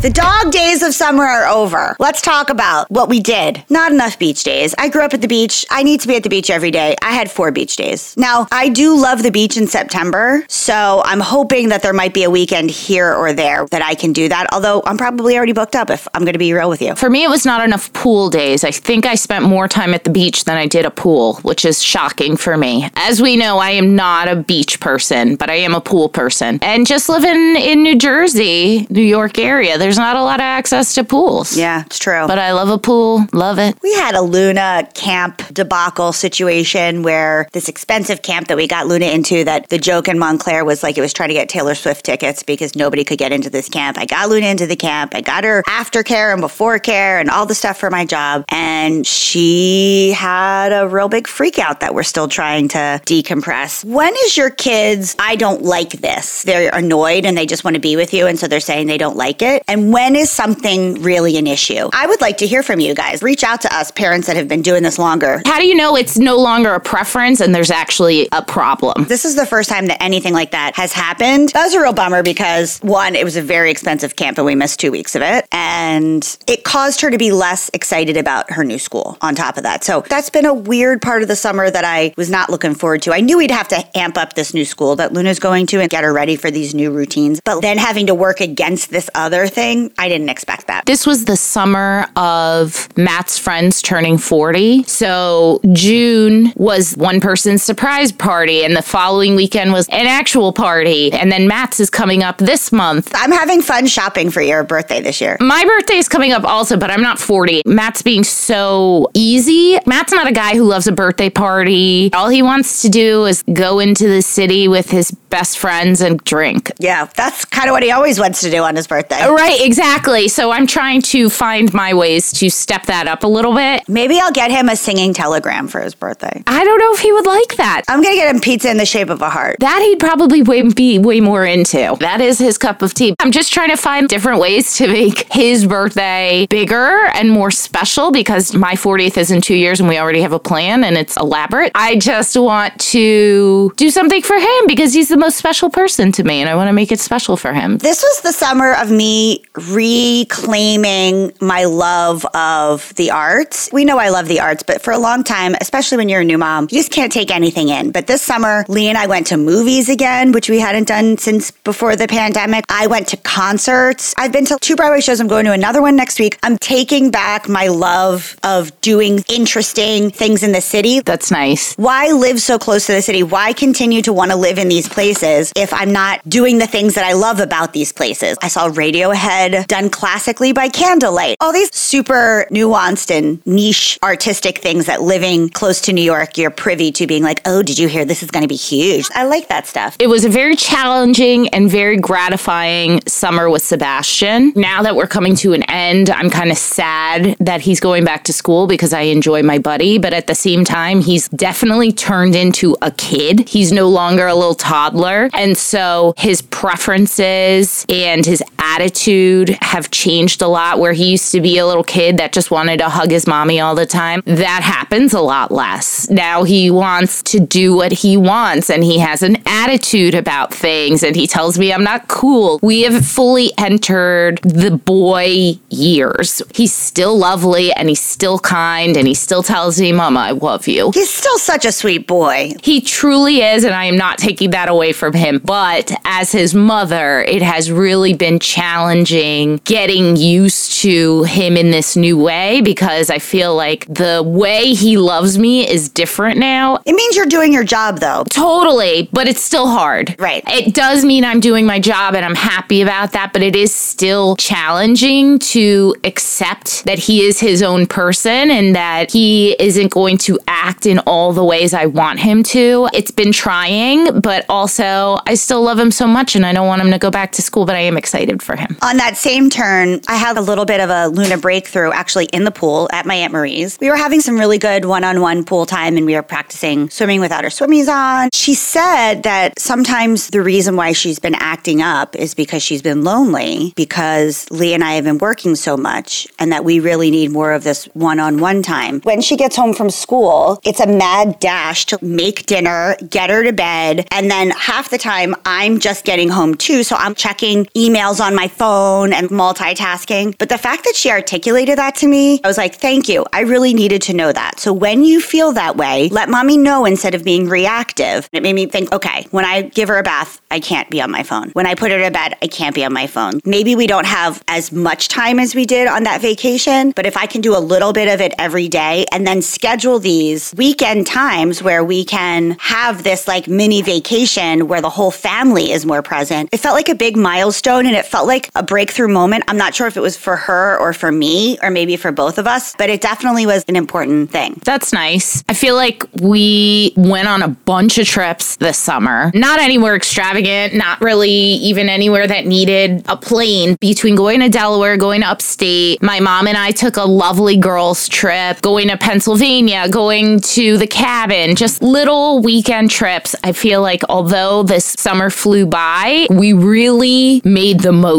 The 0.00 0.08
dog 0.08 0.50
days 0.50 0.82
of 0.82 0.94
summer 0.94 1.24
are 1.24 1.46
over. 1.46 1.94
Let's 1.98 2.22
talk 2.22 2.48
about 2.48 2.90
what 2.90 3.10
we 3.10 3.20
did. 3.20 3.62
Not 3.68 3.92
enough 3.92 4.18
beach 4.18 4.42
days. 4.44 4.74
I 4.78 4.88
grew 4.88 5.02
up 5.02 5.12
at 5.12 5.20
the 5.20 5.28
beach. 5.28 5.66
I 5.68 5.82
need 5.82 6.00
to 6.00 6.08
be 6.08 6.16
at 6.16 6.22
the 6.22 6.30
beach 6.30 6.48
every 6.48 6.70
day. 6.70 6.96
I 7.02 7.10
had 7.10 7.30
four 7.30 7.52
beach 7.52 7.76
days. 7.76 8.16
Now, 8.16 8.46
I 8.50 8.70
do 8.70 8.98
love 8.98 9.22
the 9.22 9.30
beach 9.30 9.58
in 9.58 9.66
September, 9.66 10.42
so 10.48 11.02
I'm 11.04 11.20
hoping 11.20 11.68
that 11.68 11.82
there 11.82 11.92
might 11.92 12.14
be 12.14 12.22
a 12.22 12.30
weekend 12.30 12.70
here 12.70 13.12
or 13.12 13.34
there 13.34 13.66
that 13.72 13.82
I 13.82 13.94
can 13.94 14.14
do 14.14 14.26
that, 14.30 14.46
although 14.54 14.82
I'm 14.86 14.96
probably 14.96 15.36
already 15.36 15.52
booked 15.52 15.76
up 15.76 15.90
if 15.90 16.08
I'm 16.14 16.22
going 16.22 16.32
to 16.32 16.38
be 16.38 16.54
real 16.54 16.70
with 16.70 16.80
you. 16.80 16.94
For 16.94 17.10
me, 17.10 17.24
it 17.24 17.28
was 17.28 17.44
not 17.44 17.62
enough 17.62 17.92
pool 17.92 18.30
days. 18.30 18.64
I 18.64 18.70
think 18.70 19.04
I 19.04 19.16
spent 19.16 19.44
more 19.44 19.68
time 19.68 19.92
at 19.92 20.04
the 20.04 20.10
beach 20.10 20.44
than 20.44 20.56
I 20.56 20.66
did 20.66 20.86
a 20.86 20.90
pool, 20.90 21.34
which 21.42 21.66
is 21.66 21.82
shocking 21.82 22.38
for 22.38 22.56
me. 22.56 22.88
As 22.96 23.20
we 23.20 23.36
know, 23.36 23.58
I 23.58 23.72
am 23.72 23.96
not 23.96 24.28
a 24.28 24.36
beach 24.36 24.80
person, 24.80 25.36
but 25.36 25.50
I 25.50 25.56
am 25.56 25.74
a 25.74 25.80
pool 25.82 26.08
person. 26.08 26.58
And 26.62 26.86
just 26.86 27.10
living 27.10 27.56
in 27.56 27.82
New 27.82 27.96
Jersey, 27.96 28.86
New 28.88 29.02
York 29.02 29.38
area, 29.38 29.76
there's 29.76 29.89
not 29.98 30.16
a 30.16 30.22
lot 30.22 30.40
of 30.40 30.44
access 30.44 30.94
to 30.94 31.04
pools. 31.04 31.56
Yeah, 31.56 31.84
it's 31.86 31.98
true. 31.98 32.26
But 32.26 32.38
I 32.38 32.52
love 32.52 32.68
a 32.68 32.78
pool. 32.78 33.26
Love 33.32 33.58
it. 33.58 33.76
We 33.82 33.92
had 33.94 34.14
a 34.14 34.22
Luna 34.22 34.88
camp 34.94 35.42
debacle 35.52 36.12
situation 36.12 37.02
where 37.02 37.48
this 37.52 37.68
expensive 37.68 38.22
camp 38.22 38.48
that 38.48 38.56
we 38.56 38.66
got 38.66 38.86
Luna 38.86 39.06
into, 39.06 39.44
that 39.44 39.68
the 39.68 39.78
joke 39.78 40.08
in 40.08 40.18
Montclair 40.18 40.64
was 40.64 40.82
like 40.82 40.98
it 40.98 41.00
was 41.00 41.12
trying 41.12 41.28
to 41.28 41.34
get 41.34 41.48
Taylor 41.48 41.74
Swift 41.74 42.04
tickets 42.04 42.42
because 42.42 42.74
nobody 42.76 43.04
could 43.04 43.18
get 43.18 43.32
into 43.32 43.50
this 43.50 43.68
camp. 43.68 43.98
I 43.98 44.06
got 44.06 44.28
Luna 44.28 44.46
into 44.46 44.66
the 44.66 44.76
camp. 44.76 45.14
I 45.14 45.20
got 45.20 45.44
her 45.44 45.62
aftercare 45.68 46.32
and 46.32 46.40
before 46.40 46.78
care 46.78 47.18
and 47.18 47.30
all 47.30 47.46
the 47.46 47.54
stuff 47.54 47.78
for 47.78 47.90
my 47.90 48.04
job. 48.04 48.44
And 48.48 49.06
she 49.06 50.12
had 50.12 50.72
a 50.72 50.88
real 50.88 51.08
big 51.08 51.26
freak 51.26 51.58
out 51.58 51.80
that 51.80 51.94
we're 51.94 52.02
still 52.02 52.28
trying 52.28 52.68
to 52.68 53.00
decompress. 53.04 53.84
When 53.84 54.12
is 54.24 54.36
your 54.36 54.50
kids, 54.50 55.16
I 55.18 55.36
don't 55.36 55.62
like 55.62 55.92
this? 55.92 56.42
They're 56.42 56.74
annoyed 56.74 57.24
and 57.24 57.36
they 57.36 57.46
just 57.46 57.64
want 57.64 57.74
to 57.74 57.80
be 57.80 57.96
with 57.96 58.12
you. 58.12 58.26
And 58.26 58.38
so 58.38 58.48
they're 58.48 58.60
saying 58.60 58.86
they 58.86 58.98
don't 58.98 59.16
like 59.16 59.42
it. 59.42 59.62
And 59.68 59.79
when 59.88 60.16
is 60.16 60.30
something 60.30 61.02
really 61.02 61.36
an 61.36 61.46
issue? 61.46 61.88
I 61.92 62.06
would 62.06 62.20
like 62.20 62.38
to 62.38 62.46
hear 62.46 62.62
from 62.62 62.80
you 62.80 62.94
guys. 62.94 63.22
Reach 63.22 63.42
out 63.42 63.62
to 63.62 63.74
us, 63.74 63.90
parents 63.90 64.26
that 64.26 64.36
have 64.36 64.48
been 64.48 64.62
doing 64.62 64.82
this 64.82 64.98
longer. 64.98 65.42
How 65.46 65.58
do 65.58 65.66
you 65.66 65.74
know 65.74 65.96
it's 65.96 66.18
no 66.18 66.36
longer 66.38 66.74
a 66.74 66.80
preference 66.80 67.40
and 67.40 67.54
there's 67.54 67.70
actually 67.70 68.28
a 68.32 68.42
problem? 68.42 69.04
This 69.04 69.24
is 69.24 69.36
the 69.36 69.46
first 69.46 69.68
time 69.68 69.86
that 69.86 70.02
anything 70.02 70.34
like 70.34 70.50
that 70.50 70.76
has 70.76 70.92
happened. 70.92 71.50
That 71.50 71.64
was 71.64 71.74
a 71.74 71.80
real 71.80 71.92
bummer 71.92 72.22
because 72.22 72.78
one, 72.80 73.14
it 73.14 73.24
was 73.24 73.36
a 73.36 73.42
very 73.42 73.70
expensive 73.70 74.16
camp 74.16 74.38
and 74.38 74.46
we 74.46 74.54
missed 74.54 74.80
two 74.80 74.92
weeks 74.92 75.14
of 75.14 75.22
it. 75.22 75.46
And 75.52 76.36
it 76.46 76.64
caused 76.64 77.00
her 77.00 77.10
to 77.10 77.18
be 77.18 77.32
less 77.32 77.70
excited 77.72 78.16
about 78.16 78.50
her 78.52 78.64
new 78.64 78.78
school 78.78 79.16
on 79.20 79.34
top 79.34 79.56
of 79.56 79.62
that. 79.62 79.84
So 79.84 80.04
that's 80.08 80.30
been 80.30 80.46
a 80.46 80.54
weird 80.54 81.00
part 81.00 81.22
of 81.22 81.28
the 81.28 81.36
summer 81.36 81.70
that 81.70 81.84
I 81.84 82.12
was 82.16 82.30
not 82.30 82.50
looking 82.50 82.74
forward 82.74 83.02
to. 83.02 83.12
I 83.12 83.20
knew 83.20 83.38
we'd 83.38 83.50
have 83.50 83.68
to 83.68 83.98
amp 83.98 84.18
up 84.18 84.34
this 84.34 84.52
new 84.52 84.64
school 84.64 84.96
that 84.96 85.12
Luna's 85.12 85.38
going 85.38 85.66
to 85.66 85.80
and 85.80 85.88
get 85.88 86.04
her 86.04 86.12
ready 86.12 86.36
for 86.36 86.50
these 86.50 86.74
new 86.74 86.90
routines. 86.90 87.40
But 87.44 87.60
then 87.60 87.78
having 87.78 88.06
to 88.06 88.14
work 88.14 88.40
against 88.40 88.90
this 88.90 89.08
other 89.14 89.46
thing, 89.46 89.69
I 89.98 90.08
didn't 90.08 90.28
expect 90.28 90.66
that. 90.66 90.86
This 90.86 91.06
was 91.06 91.24
the 91.24 91.36
summer 91.36 92.06
of 92.16 92.88
Matt's 92.96 93.38
friends 93.38 93.82
turning 93.82 94.18
40. 94.18 94.84
So 94.84 95.60
June 95.72 96.52
was 96.56 96.96
one 96.96 97.20
person's 97.20 97.62
surprise 97.62 98.12
party, 98.12 98.64
and 98.64 98.76
the 98.76 98.82
following 98.82 99.36
weekend 99.36 99.72
was 99.72 99.88
an 99.88 100.06
actual 100.06 100.52
party. 100.52 101.12
And 101.12 101.30
then 101.30 101.46
Matt's 101.46 101.80
is 101.80 101.90
coming 101.90 102.22
up 102.22 102.38
this 102.38 102.72
month. 102.72 103.12
I'm 103.14 103.32
having 103.32 103.62
fun 103.62 103.86
shopping 103.86 104.30
for 104.30 104.42
your 104.42 104.64
birthday 104.64 105.00
this 105.00 105.20
year. 105.20 105.36
My 105.40 105.64
birthday 105.64 105.96
is 105.96 106.08
coming 106.08 106.32
up 106.32 106.44
also, 106.44 106.76
but 106.76 106.90
I'm 106.90 107.02
not 107.02 107.18
40. 107.18 107.62
Matt's 107.66 108.02
being 108.02 108.24
so 108.24 109.08
easy. 109.14 109.78
Matt's 109.86 110.12
not 110.12 110.26
a 110.28 110.32
guy 110.32 110.56
who 110.56 110.64
loves 110.64 110.86
a 110.86 110.92
birthday 110.92 111.30
party. 111.30 112.10
All 112.12 112.28
he 112.28 112.42
wants 112.42 112.82
to 112.82 112.88
do 112.88 113.26
is 113.26 113.42
go 113.52 113.78
into 113.78 114.08
the 114.08 114.22
city 114.22 114.68
with 114.68 114.90
his 114.90 115.12
best 115.30 115.58
friends 115.58 116.00
and 116.00 116.22
drink. 116.24 116.70
Yeah, 116.78 117.06
that's 117.14 117.44
kind 117.44 117.68
of 117.68 117.72
what 117.72 117.82
he 117.82 117.90
always 117.90 118.18
wants 118.18 118.40
to 118.42 118.50
do 118.50 118.62
on 118.62 118.76
his 118.76 118.86
birthday. 118.86 119.20
Uh, 119.20 119.32
right, 119.32 119.60
exactly. 119.60 120.28
So 120.28 120.50
I'm 120.50 120.66
trying 120.66 121.02
to 121.02 121.30
find 121.30 121.72
my 121.72 121.94
ways 121.94 122.32
to 122.32 122.50
step 122.50 122.86
that 122.86 123.08
up 123.08 123.24
a 123.24 123.28
little 123.28 123.54
bit. 123.54 123.88
Maybe 123.88 124.18
I'll 124.18 124.32
get 124.32 124.50
him 124.50 124.68
a 124.68 124.76
singing 124.76 125.14
telegram 125.14 125.68
for 125.68 125.80
his 125.80 125.94
birthday. 125.94 126.42
I 126.46 126.64
don't 126.64 126.78
know 126.78 126.92
if 126.92 127.00
he 127.00 127.12
would 127.12 127.26
like 127.26 127.56
that. 127.56 127.82
I'm 127.88 128.02
going 128.02 128.14
to 128.14 128.20
get 128.20 128.34
him 128.34 128.40
pizza 128.40 128.70
in 128.70 128.76
the 128.76 128.86
shape 128.86 129.08
of 129.08 129.22
a 129.22 129.30
heart. 129.30 129.56
That 129.60 129.80
he'd 129.82 130.00
probably 130.00 130.42
way, 130.42 130.62
be 130.62 130.98
way 130.98 131.20
more 131.20 131.44
into. 131.44 131.96
That 132.00 132.20
is 132.20 132.38
his 132.38 132.58
cup 132.58 132.82
of 132.82 132.94
tea. 132.94 133.14
I'm 133.20 133.32
just 133.32 133.52
trying 133.52 133.70
to 133.70 133.76
find 133.76 134.08
different 134.08 134.40
ways 134.40 134.76
to 134.76 134.88
make 134.88 135.32
his 135.32 135.66
birthday 135.66 136.46
bigger 136.50 137.06
and 137.14 137.30
more 137.30 137.50
special 137.50 138.10
because 138.10 138.54
my 138.54 138.74
40th 138.74 139.16
is 139.16 139.30
in 139.30 139.40
two 139.40 139.54
years 139.54 139.80
and 139.80 139.88
we 139.88 139.98
already 139.98 140.22
have 140.22 140.32
a 140.32 140.38
plan 140.38 140.84
and 140.84 140.96
it's 140.96 141.16
elaborate. 141.16 141.72
I 141.74 141.96
just 141.96 142.36
want 142.36 142.78
to 142.80 143.72
do 143.76 143.90
something 143.90 144.22
for 144.22 144.36
him 144.36 144.66
because 144.66 144.92
he's 144.92 145.08
the 145.08 145.16
most 145.20 145.36
special 145.36 145.70
person 145.70 146.10
to 146.12 146.24
me 146.24 146.40
and 146.40 146.48
I 146.48 146.54
want 146.56 146.68
to 146.68 146.72
make 146.72 146.90
it 146.90 146.98
special 146.98 147.36
for 147.36 147.52
him. 147.52 147.78
This 147.78 148.02
was 148.02 148.22
the 148.22 148.32
summer 148.32 148.72
of 148.72 148.90
me 148.90 149.44
reclaiming 149.54 151.32
my 151.40 151.64
love 151.64 152.24
of 152.34 152.92
the 152.96 153.10
arts. 153.10 153.68
We 153.72 153.84
know 153.84 153.98
I 153.98 154.08
love 154.08 154.26
the 154.26 154.40
arts, 154.40 154.62
but 154.62 154.80
for 154.82 154.92
a 154.92 154.98
long 154.98 155.22
time, 155.22 155.54
especially 155.60 155.98
when 155.98 156.08
you're 156.08 156.22
a 156.22 156.24
new 156.24 156.38
mom, 156.38 156.68
you 156.70 156.78
just 156.78 156.90
can't 156.90 157.12
take 157.12 157.30
anything 157.30 157.68
in. 157.68 157.92
But 157.92 158.06
this 158.06 158.22
summer, 158.22 158.64
Lee 158.68 158.88
and 158.88 158.96
I 158.96 159.06
went 159.06 159.26
to 159.28 159.36
movies 159.36 159.88
again, 159.88 160.32
which 160.32 160.48
we 160.48 160.58
hadn't 160.58 160.88
done 160.88 161.18
since 161.18 161.50
before 161.50 161.96
the 161.96 162.08
pandemic. 162.08 162.64
I 162.70 162.86
went 162.86 163.06
to 163.08 163.18
concerts. 163.18 164.14
I've 164.16 164.32
been 164.32 164.46
to 164.46 164.58
two 164.60 164.74
Broadway 164.74 165.00
shows. 165.02 165.20
I'm 165.20 165.28
going 165.28 165.44
to 165.44 165.52
another 165.52 165.82
one 165.82 165.96
next 165.96 166.18
week. 166.18 166.38
I'm 166.42 166.56
taking 166.58 167.10
back 167.10 167.48
my 167.48 167.68
love 167.68 168.36
of 168.42 168.78
doing 168.80 169.22
interesting 169.28 170.10
things 170.10 170.42
in 170.42 170.52
the 170.52 170.62
city. 170.62 171.00
That's 171.00 171.30
nice. 171.30 171.74
Why 171.74 172.10
live 172.10 172.40
so 172.40 172.58
close 172.58 172.86
to 172.86 172.92
the 172.92 173.02
city? 173.02 173.22
Why 173.22 173.52
continue 173.52 174.00
to 174.02 174.12
want 174.14 174.30
to 174.30 174.36
live 174.36 174.58
in 174.58 174.68
these 174.68 174.88
places 174.88 175.09
if 175.14 175.72
I'm 175.72 175.92
not 175.92 176.26
doing 176.28 176.58
the 176.58 176.66
things 176.66 176.94
that 176.94 177.04
I 177.04 177.12
love 177.12 177.40
about 177.40 177.72
these 177.72 177.92
places? 177.92 178.36
I 178.42 178.48
saw 178.48 178.68
Radiohead 178.68 179.66
done 179.66 179.90
classically 179.90 180.52
by 180.52 180.68
candlelight. 180.68 181.36
All 181.40 181.52
these 181.52 181.74
super 181.74 182.46
nuanced 182.50 183.10
and 183.10 183.44
niche 183.46 183.98
artistic 184.02 184.58
things 184.58 184.86
that 184.86 185.02
living 185.02 185.48
close 185.48 185.80
to 185.82 185.92
New 185.92 186.02
York, 186.02 186.38
you're 186.38 186.50
privy 186.50 186.92
to 186.92 187.06
being 187.06 187.22
like, 187.22 187.40
oh, 187.44 187.62
did 187.62 187.78
you 187.78 187.88
hear 187.88 188.04
this 188.04 188.22
is 188.22 188.30
going 188.30 188.42
to 188.42 188.48
be 188.48 188.56
huge? 188.56 189.08
I 189.14 189.24
like 189.24 189.48
that 189.48 189.66
stuff. 189.66 189.96
It 189.98 190.06
was 190.06 190.24
a 190.24 190.28
very 190.28 190.56
challenging 190.56 191.48
and 191.48 191.70
very 191.70 191.96
gratifying 191.96 193.00
summer 193.06 193.50
with 193.50 193.62
Sebastian. 193.62 194.52
Now 194.54 194.82
that 194.82 194.96
we're 194.96 195.06
coming 195.06 195.34
to 195.36 195.52
an 195.52 195.62
end, 195.64 196.10
I'm 196.10 196.30
kind 196.30 196.50
of 196.50 196.58
sad 196.58 197.36
that 197.40 197.60
he's 197.62 197.80
going 197.80 198.04
back 198.04 198.24
to 198.24 198.32
school 198.32 198.66
because 198.66 198.92
I 198.92 199.02
enjoy 199.02 199.42
my 199.42 199.58
buddy, 199.58 199.98
but 199.98 200.12
at 200.12 200.26
the 200.26 200.34
same 200.34 200.64
time, 200.64 201.00
he's 201.00 201.28
definitely 201.30 201.92
turned 201.92 202.36
into 202.36 202.76
a 202.82 202.90
kid. 202.90 203.48
He's 203.48 203.72
no 203.72 203.88
longer 203.88 204.26
a 204.26 204.34
little 204.34 204.54
toddler. 204.54 204.99
And 205.34 205.56
so 205.56 206.14
his 206.16 206.42
preferences 206.42 207.86
and 207.88 208.24
his 208.24 208.42
attitude 208.60 209.50
have 209.62 209.90
changed 209.90 210.42
a 210.42 210.48
lot 210.48 210.78
where 210.78 210.92
he 210.92 211.10
used 211.10 211.32
to 211.32 211.40
be 211.40 211.58
a 211.58 211.66
little 211.66 211.84
kid 211.84 212.18
that 212.18 212.32
just 212.32 212.50
wanted 212.50 212.78
to 212.78 212.88
hug 212.88 213.10
his 213.10 213.26
mommy 213.26 213.60
all 213.60 213.74
the 213.74 213.86
time. 213.86 214.22
That 214.26 214.62
happens 214.62 215.12
a 215.14 215.20
lot 215.20 215.50
less. 215.50 216.08
Now 216.10 216.44
he 216.44 216.70
wants 216.70 217.22
to 217.24 217.40
do 217.40 217.74
what 217.74 217.92
he 217.92 218.16
wants 218.16 218.70
and 218.70 218.84
he 218.84 218.98
has 218.98 219.22
an 219.22 219.38
attitude 219.46 220.14
about 220.14 220.52
things 220.52 221.02
and 221.02 221.16
he 221.16 221.26
tells 221.26 221.58
me 221.58 221.72
I'm 221.72 221.84
not 221.84 222.08
cool. 222.08 222.58
We 222.62 222.82
have 222.82 223.04
fully 223.04 223.52
entered 223.58 224.40
the 224.42 224.70
boy 224.70 225.58
years. 225.70 226.42
He's 226.54 226.72
still 226.72 227.16
lovely 227.16 227.72
and 227.72 227.88
he's 227.88 228.00
still 228.00 228.38
kind 228.38 228.96
and 228.96 229.06
he 229.06 229.14
still 229.14 229.42
tells 229.42 229.80
me, 229.80 229.92
Mama, 229.92 230.20
I 230.20 230.30
love 230.32 230.68
you. 230.68 230.90
He's 230.92 231.10
still 231.10 231.38
such 231.38 231.64
a 231.64 231.72
sweet 231.72 232.06
boy. 232.06 232.52
He 232.62 232.80
truly 232.80 233.42
is, 233.42 233.64
and 233.64 233.74
I 233.74 233.84
am 233.84 233.96
not 233.96 234.18
taking 234.18 234.50
that 234.50 234.68
away 234.68 234.92
from 234.92 235.14
him. 235.14 235.40
But 235.44 235.92
as 236.04 236.32
his 236.32 236.54
mother, 236.54 237.22
it 237.22 237.42
has 237.42 237.70
really 237.70 238.14
been 238.14 238.38
challenging 238.50 239.60
getting 239.64 240.16
used 240.16 240.72
to 240.72 241.22
him 241.22 241.56
in 241.56 241.70
this 241.70 241.94
new 241.94 242.18
way 242.18 242.60
because 242.60 243.08
I 243.08 243.20
feel 243.20 243.54
like 243.54 243.86
the 243.86 244.24
way 244.26 244.74
he 244.74 244.98
loves 244.98 245.38
me 245.38 245.68
is 245.68 245.88
different 245.88 246.36
now. 246.36 246.78
It 246.84 246.94
means 246.94 247.14
you're 247.14 247.26
doing 247.26 247.52
your 247.52 247.62
job 247.62 248.00
though. 248.00 248.24
Totally, 248.28 249.08
but 249.12 249.28
it's 249.28 249.40
still 249.40 249.68
hard. 249.68 250.16
Right. 250.18 250.42
It 250.48 250.74
does 250.74 251.04
mean 251.04 251.24
I'm 251.24 251.38
doing 251.38 251.64
my 251.64 251.78
job 251.78 252.16
and 252.16 252.24
I'm 252.24 252.34
happy 252.34 252.82
about 252.82 253.12
that, 253.12 253.32
but 253.32 253.42
it 253.42 253.54
is 253.54 253.72
still 253.72 254.34
challenging 254.34 255.38
to 255.54 255.94
accept 256.02 256.84
that 256.86 256.98
he 256.98 257.22
is 257.22 257.38
his 257.38 257.62
own 257.62 257.86
person 257.86 258.50
and 258.50 258.74
that 258.74 259.12
he 259.12 259.54
isn't 259.60 259.92
going 259.92 260.18
to 260.18 260.40
act 260.48 260.86
in 260.86 260.98
all 261.00 261.32
the 261.32 261.44
ways 261.44 261.72
I 261.72 261.86
want 261.86 262.18
him 262.18 262.42
to. 262.44 262.88
It's 262.92 263.12
been 263.12 263.30
trying, 263.30 264.20
but 264.20 264.44
also 264.48 265.18
I 265.24 265.34
still 265.34 265.62
love 265.62 265.78
him 265.78 265.92
so 265.92 266.08
much 266.08 266.34
and 266.34 266.44
I 266.44 266.52
don't 266.52 266.66
want 266.66 266.82
him 266.82 266.90
to 266.90 266.98
go 266.98 267.12
back 267.12 267.30
to 267.32 267.42
school, 267.42 267.64
but 267.64 267.76
I 267.76 267.80
am 267.80 267.96
excited 267.96 268.39
for 268.42 268.56
him. 268.56 268.76
On 268.82 268.96
that 268.96 269.16
same 269.16 269.50
turn, 269.50 270.00
I 270.08 270.16
had 270.16 270.36
a 270.36 270.40
little 270.40 270.64
bit 270.64 270.80
of 270.80 270.90
a 270.90 271.08
Luna 271.08 271.38
breakthrough 271.38 271.92
actually 271.92 272.26
in 272.26 272.44
the 272.44 272.50
pool 272.50 272.88
at 272.92 273.06
my 273.06 273.14
Aunt 273.14 273.32
Marie's. 273.32 273.78
We 273.80 273.88
were 273.88 273.96
having 273.96 274.20
some 274.20 274.38
really 274.38 274.58
good 274.58 274.84
one 274.84 275.04
on 275.04 275.20
one 275.20 275.44
pool 275.44 275.66
time 275.66 275.96
and 275.96 276.06
we 276.06 276.14
were 276.14 276.22
practicing 276.22 276.90
swimming 276.90 277.20
without 277.20 277.44
her 277.44 277.50
swimmies 277.50 277.88
on. 277.88 278.30
She 278.32 278.54
said 278.54 279.22
that 279.22 279.58
sometimes 279.58 280.28
the 280.28 280.42
reason 280.42 280.76
why 280.76 280.92
she's 280.92 281.18
been 281.18 281.34
acting 281.36 281.82
up 281.82 282.16
is 282.16 282.34
because 282.34 282.62
she's 282.62 282.82
been 282.82 283.04
lonely 283.04 283.72
because 283.76 284.50
Lee 284.50 284.74
and 284.74 284.84
I 284.84 284.92
have 284.92 285.04
been 285.04 285.18
working 285.18 285.54
so 285.54 285.76
much 285.76 286.26
and 286.38 286.52
that 286.52 286.64
we 286.64 286.80
really 286.80 287.10
need 287.10 287.30
more 287.30 287.52
of 287.52 287.64
this 287.64 287.86
one 287.94 288.20
on 288.20 288.38
one 288.38 288.62
time. 288.62 289.00
When 289.02 289.20
she 289.20 289.36
gets 289.36 289.56
home 289.56 289.74
from 289.74 289.90
school, 289.90 290.60
it's 290.64 290.80
a 290.80 290.86
mad 290.86 291.38
dash 291.40 291.86
to 291.86 291.98
make 292.04 292.46
dinner, 292.46 292.96
get 293.08 293.30
her 293.30 293.42
to 293.42 293.52
bed, 293.52 294.06
and 294.10 294.30
then 294.30 294.50
half 294.50 294.90
the 294.90 294.98
time 294.98 295.34
I'm 295.44 295.78
just 295.80 296.04
getting 296.04 296.28
home 296.28 296.54
too. 296.54 296.82
So 296.82 296.96
I'm 296.96 297.14
checking 297.14 297.66
emails 297.76 298.20
on 298.20 298.29
my 298.34 298.48
phone 298.48 299.12
and 299.12 299.28
multitasking. 299.28 300.36
But 300.38 300.48
the 300.48 300.58
fact 300.58 300.84
that 300.84 300.96
she 300.96 301.10
articulated 301.10 301.78
that 301.78 301.94
to 301.96 302.06
me, 302.06 302.40
I 302.44 302.48
was 302.48 302.58
like, 302.58 302.74
thank 302.74 303.08
you. 303.08 303.24
I 303.32 303.40
really 303.40 303.74
needed 303.74 304.02
to 304.02 304.12
know 304.12 304.32
that. 304.32 304.60
So 304.60 304.72
when 304.72 305.04
you 305.04 305.20
feel 305.20 305.52
that 305.52 305.76
way, 305.76 306.08
let 306.10 306.28
mommy 306.28 306.56
know 306.56 306.84
instead 306.84 307.14
of 307.14 307.24
being 307.24 307.48
reactive. 307.48 308.28
It 308.32 308.42
made 308.42 308.54
me 308.54 308.66
think, 308.66 308.92
okay, 308.92 309.26
when 309.30 309.44
I 309.44 309.62
give 309.62 309.88
her 309.88 309.98
a 309.98 310.02
bath, 310.02 310.40
I 310.50 310.60
can't 310.60 310.90
be 310.90 311.00
on 311.00 311.10
my 311.10 311.22
phone. 311.22 311.50
When 311.50 311.66
I 311.66 311.74
put 311.74 311.90
her 311.90 311.98
to 311.98 312.10
bed, 312.10 312.36
I 312.42 312.46
can't 312.46 312.74
be 312.74 312.84
on 312.84 312.92
my 312.92 313.06
phone. 313.06 313.40
Maybe 313.44 313.76
we 313.76 313.86
don't 313.86 314.06
have 314.06 314.42
as 314.48 314.72
much 314.72 315.08
time 315.08 315.38
as 315.38 315.54
we 315.54 315.66
did 315.66 315.86
on 315.86 316.04
that 316.04 316.20
vacation, 316.20 316.92
but 316.92 317.06
if 317.06 317.16
I 317.16 317.26
can 317.26 317.40
do 317.40 317.56
a 317.56 317.60
little 317.60 317.92
bit 317.92 318.12
of 318.12 318.20
it 318.20 318.34
every 318.38 318.68
day 318.68 319.06
and 319.12 319.26
then 319.26 319.42
schedule 319.42 319.98
these 319.98 320.54
weekend 320.56 321.06
times 321.06 321.62
where 321.62 321.84
we 321.84 322.04
can 322.04 322.56
have 322.60 323.02
this 323.02 323.28
like 323.28 323.48
mini 323.48 323.82
vacation 323.82 324.68
where 324.68 324.80
the 324.80 324.90
whole 324.90 325.10
family 325.10 325.70
is 325.70 325.86
more 325.86 326.02
present, 326.02 326.48
it 326.52 326.58
felt 326.58 326.74
like 326.74 326.88
a 326.88 326.94
big 326.94 327.16
milestone 327.16 327.86
and 327.86 327.96
it 327.96 328.06
felt 328.06 328.19
like 328.26 328.50
a 328.54 328.62
breakthrough 328.62 329.08
moment. 329.08 329.44
I'm 329.48 329.56
not 329.56 329.74
sure 329.74 329.86
if 329.86 329.96
it 329.96 330.00
was 330.00 330.16
for 330.16 330.36
her 330.36 330.78
or 330.78 330.92
for 330.92 331.10
me 331.10 331.58
or 331.62 331.70
maybe 331.70 331.96
for 331.96 332.12
both 332.12 332.38
of 332.38 332.46
us, 332.46 332.74
but 332.76 332.90
it 332.90 333.00
definitely 333.00 333.46
was 333.46 333.64
an 333.68 333.76
important 333.76 334.30
thing. 334.30 334.60
That's 334.64 334.92
nice. 334.92 335.42
I 335.48 335.54
feel 335.54 335.74
like 335.74 336.04
we 336.20 336.92
went 336.96 337.28
on 337.28 337.42
a 337.42 337.48
bunch 337.48 337.98
of 337.98 338.06
trips 338.06 338.56
this 338.56 338.78
summer. 338.78 339.30
Not 339.34 339.60
anywhere 339.60 339.96
extravagant, 339.96 340.74
not 340.74 341.00
really 341.00 341.30
even 341.30 341.88
anywhere 341.88 342.26
that 342.26 342.46
needed 342.46 343.04
a 343.08 343.16
plane. 343.16 343.76
Between 343.80 344.14
going 344.14 344.40
to 344.40 344.48
Delaware, 344.48 344.96
going 344.96 345.22
to 345.22 345.26
upstate, 345.26 346.02
my 346.02 346.20
mom 346.20 346.46
and 346.46 346.56
I 346.56 346.70
took 346.70 346.96
a 346.96 347.04
lovely 347.04 347.56
girls' 347.56 348.08
trip, 348.08 348.60
going 348.62 348.88
to 348.88 348.96
Pennsylvania, 348.96 349.88
going 349.88 350.40
to 350.40 350.76
the 350.78 350.86
cabin, 350.86 351.56
just 351.56 351.82
little 351.82 352.40
weekend 352.40 352.90
trips. 352.90 353.34
I 353.44 353.52
feel 353.52 353.82
like 353.82 354.02
although 354.08 354.62
this 354.62 354.84
summer 354.98 355.30
flew 355.30 355.66
by, 355.66 356.26
we 356.30 356.52
really 356.52 357.40
made 357.44 357.80
the 357.80 357.92
most 357.92 358.09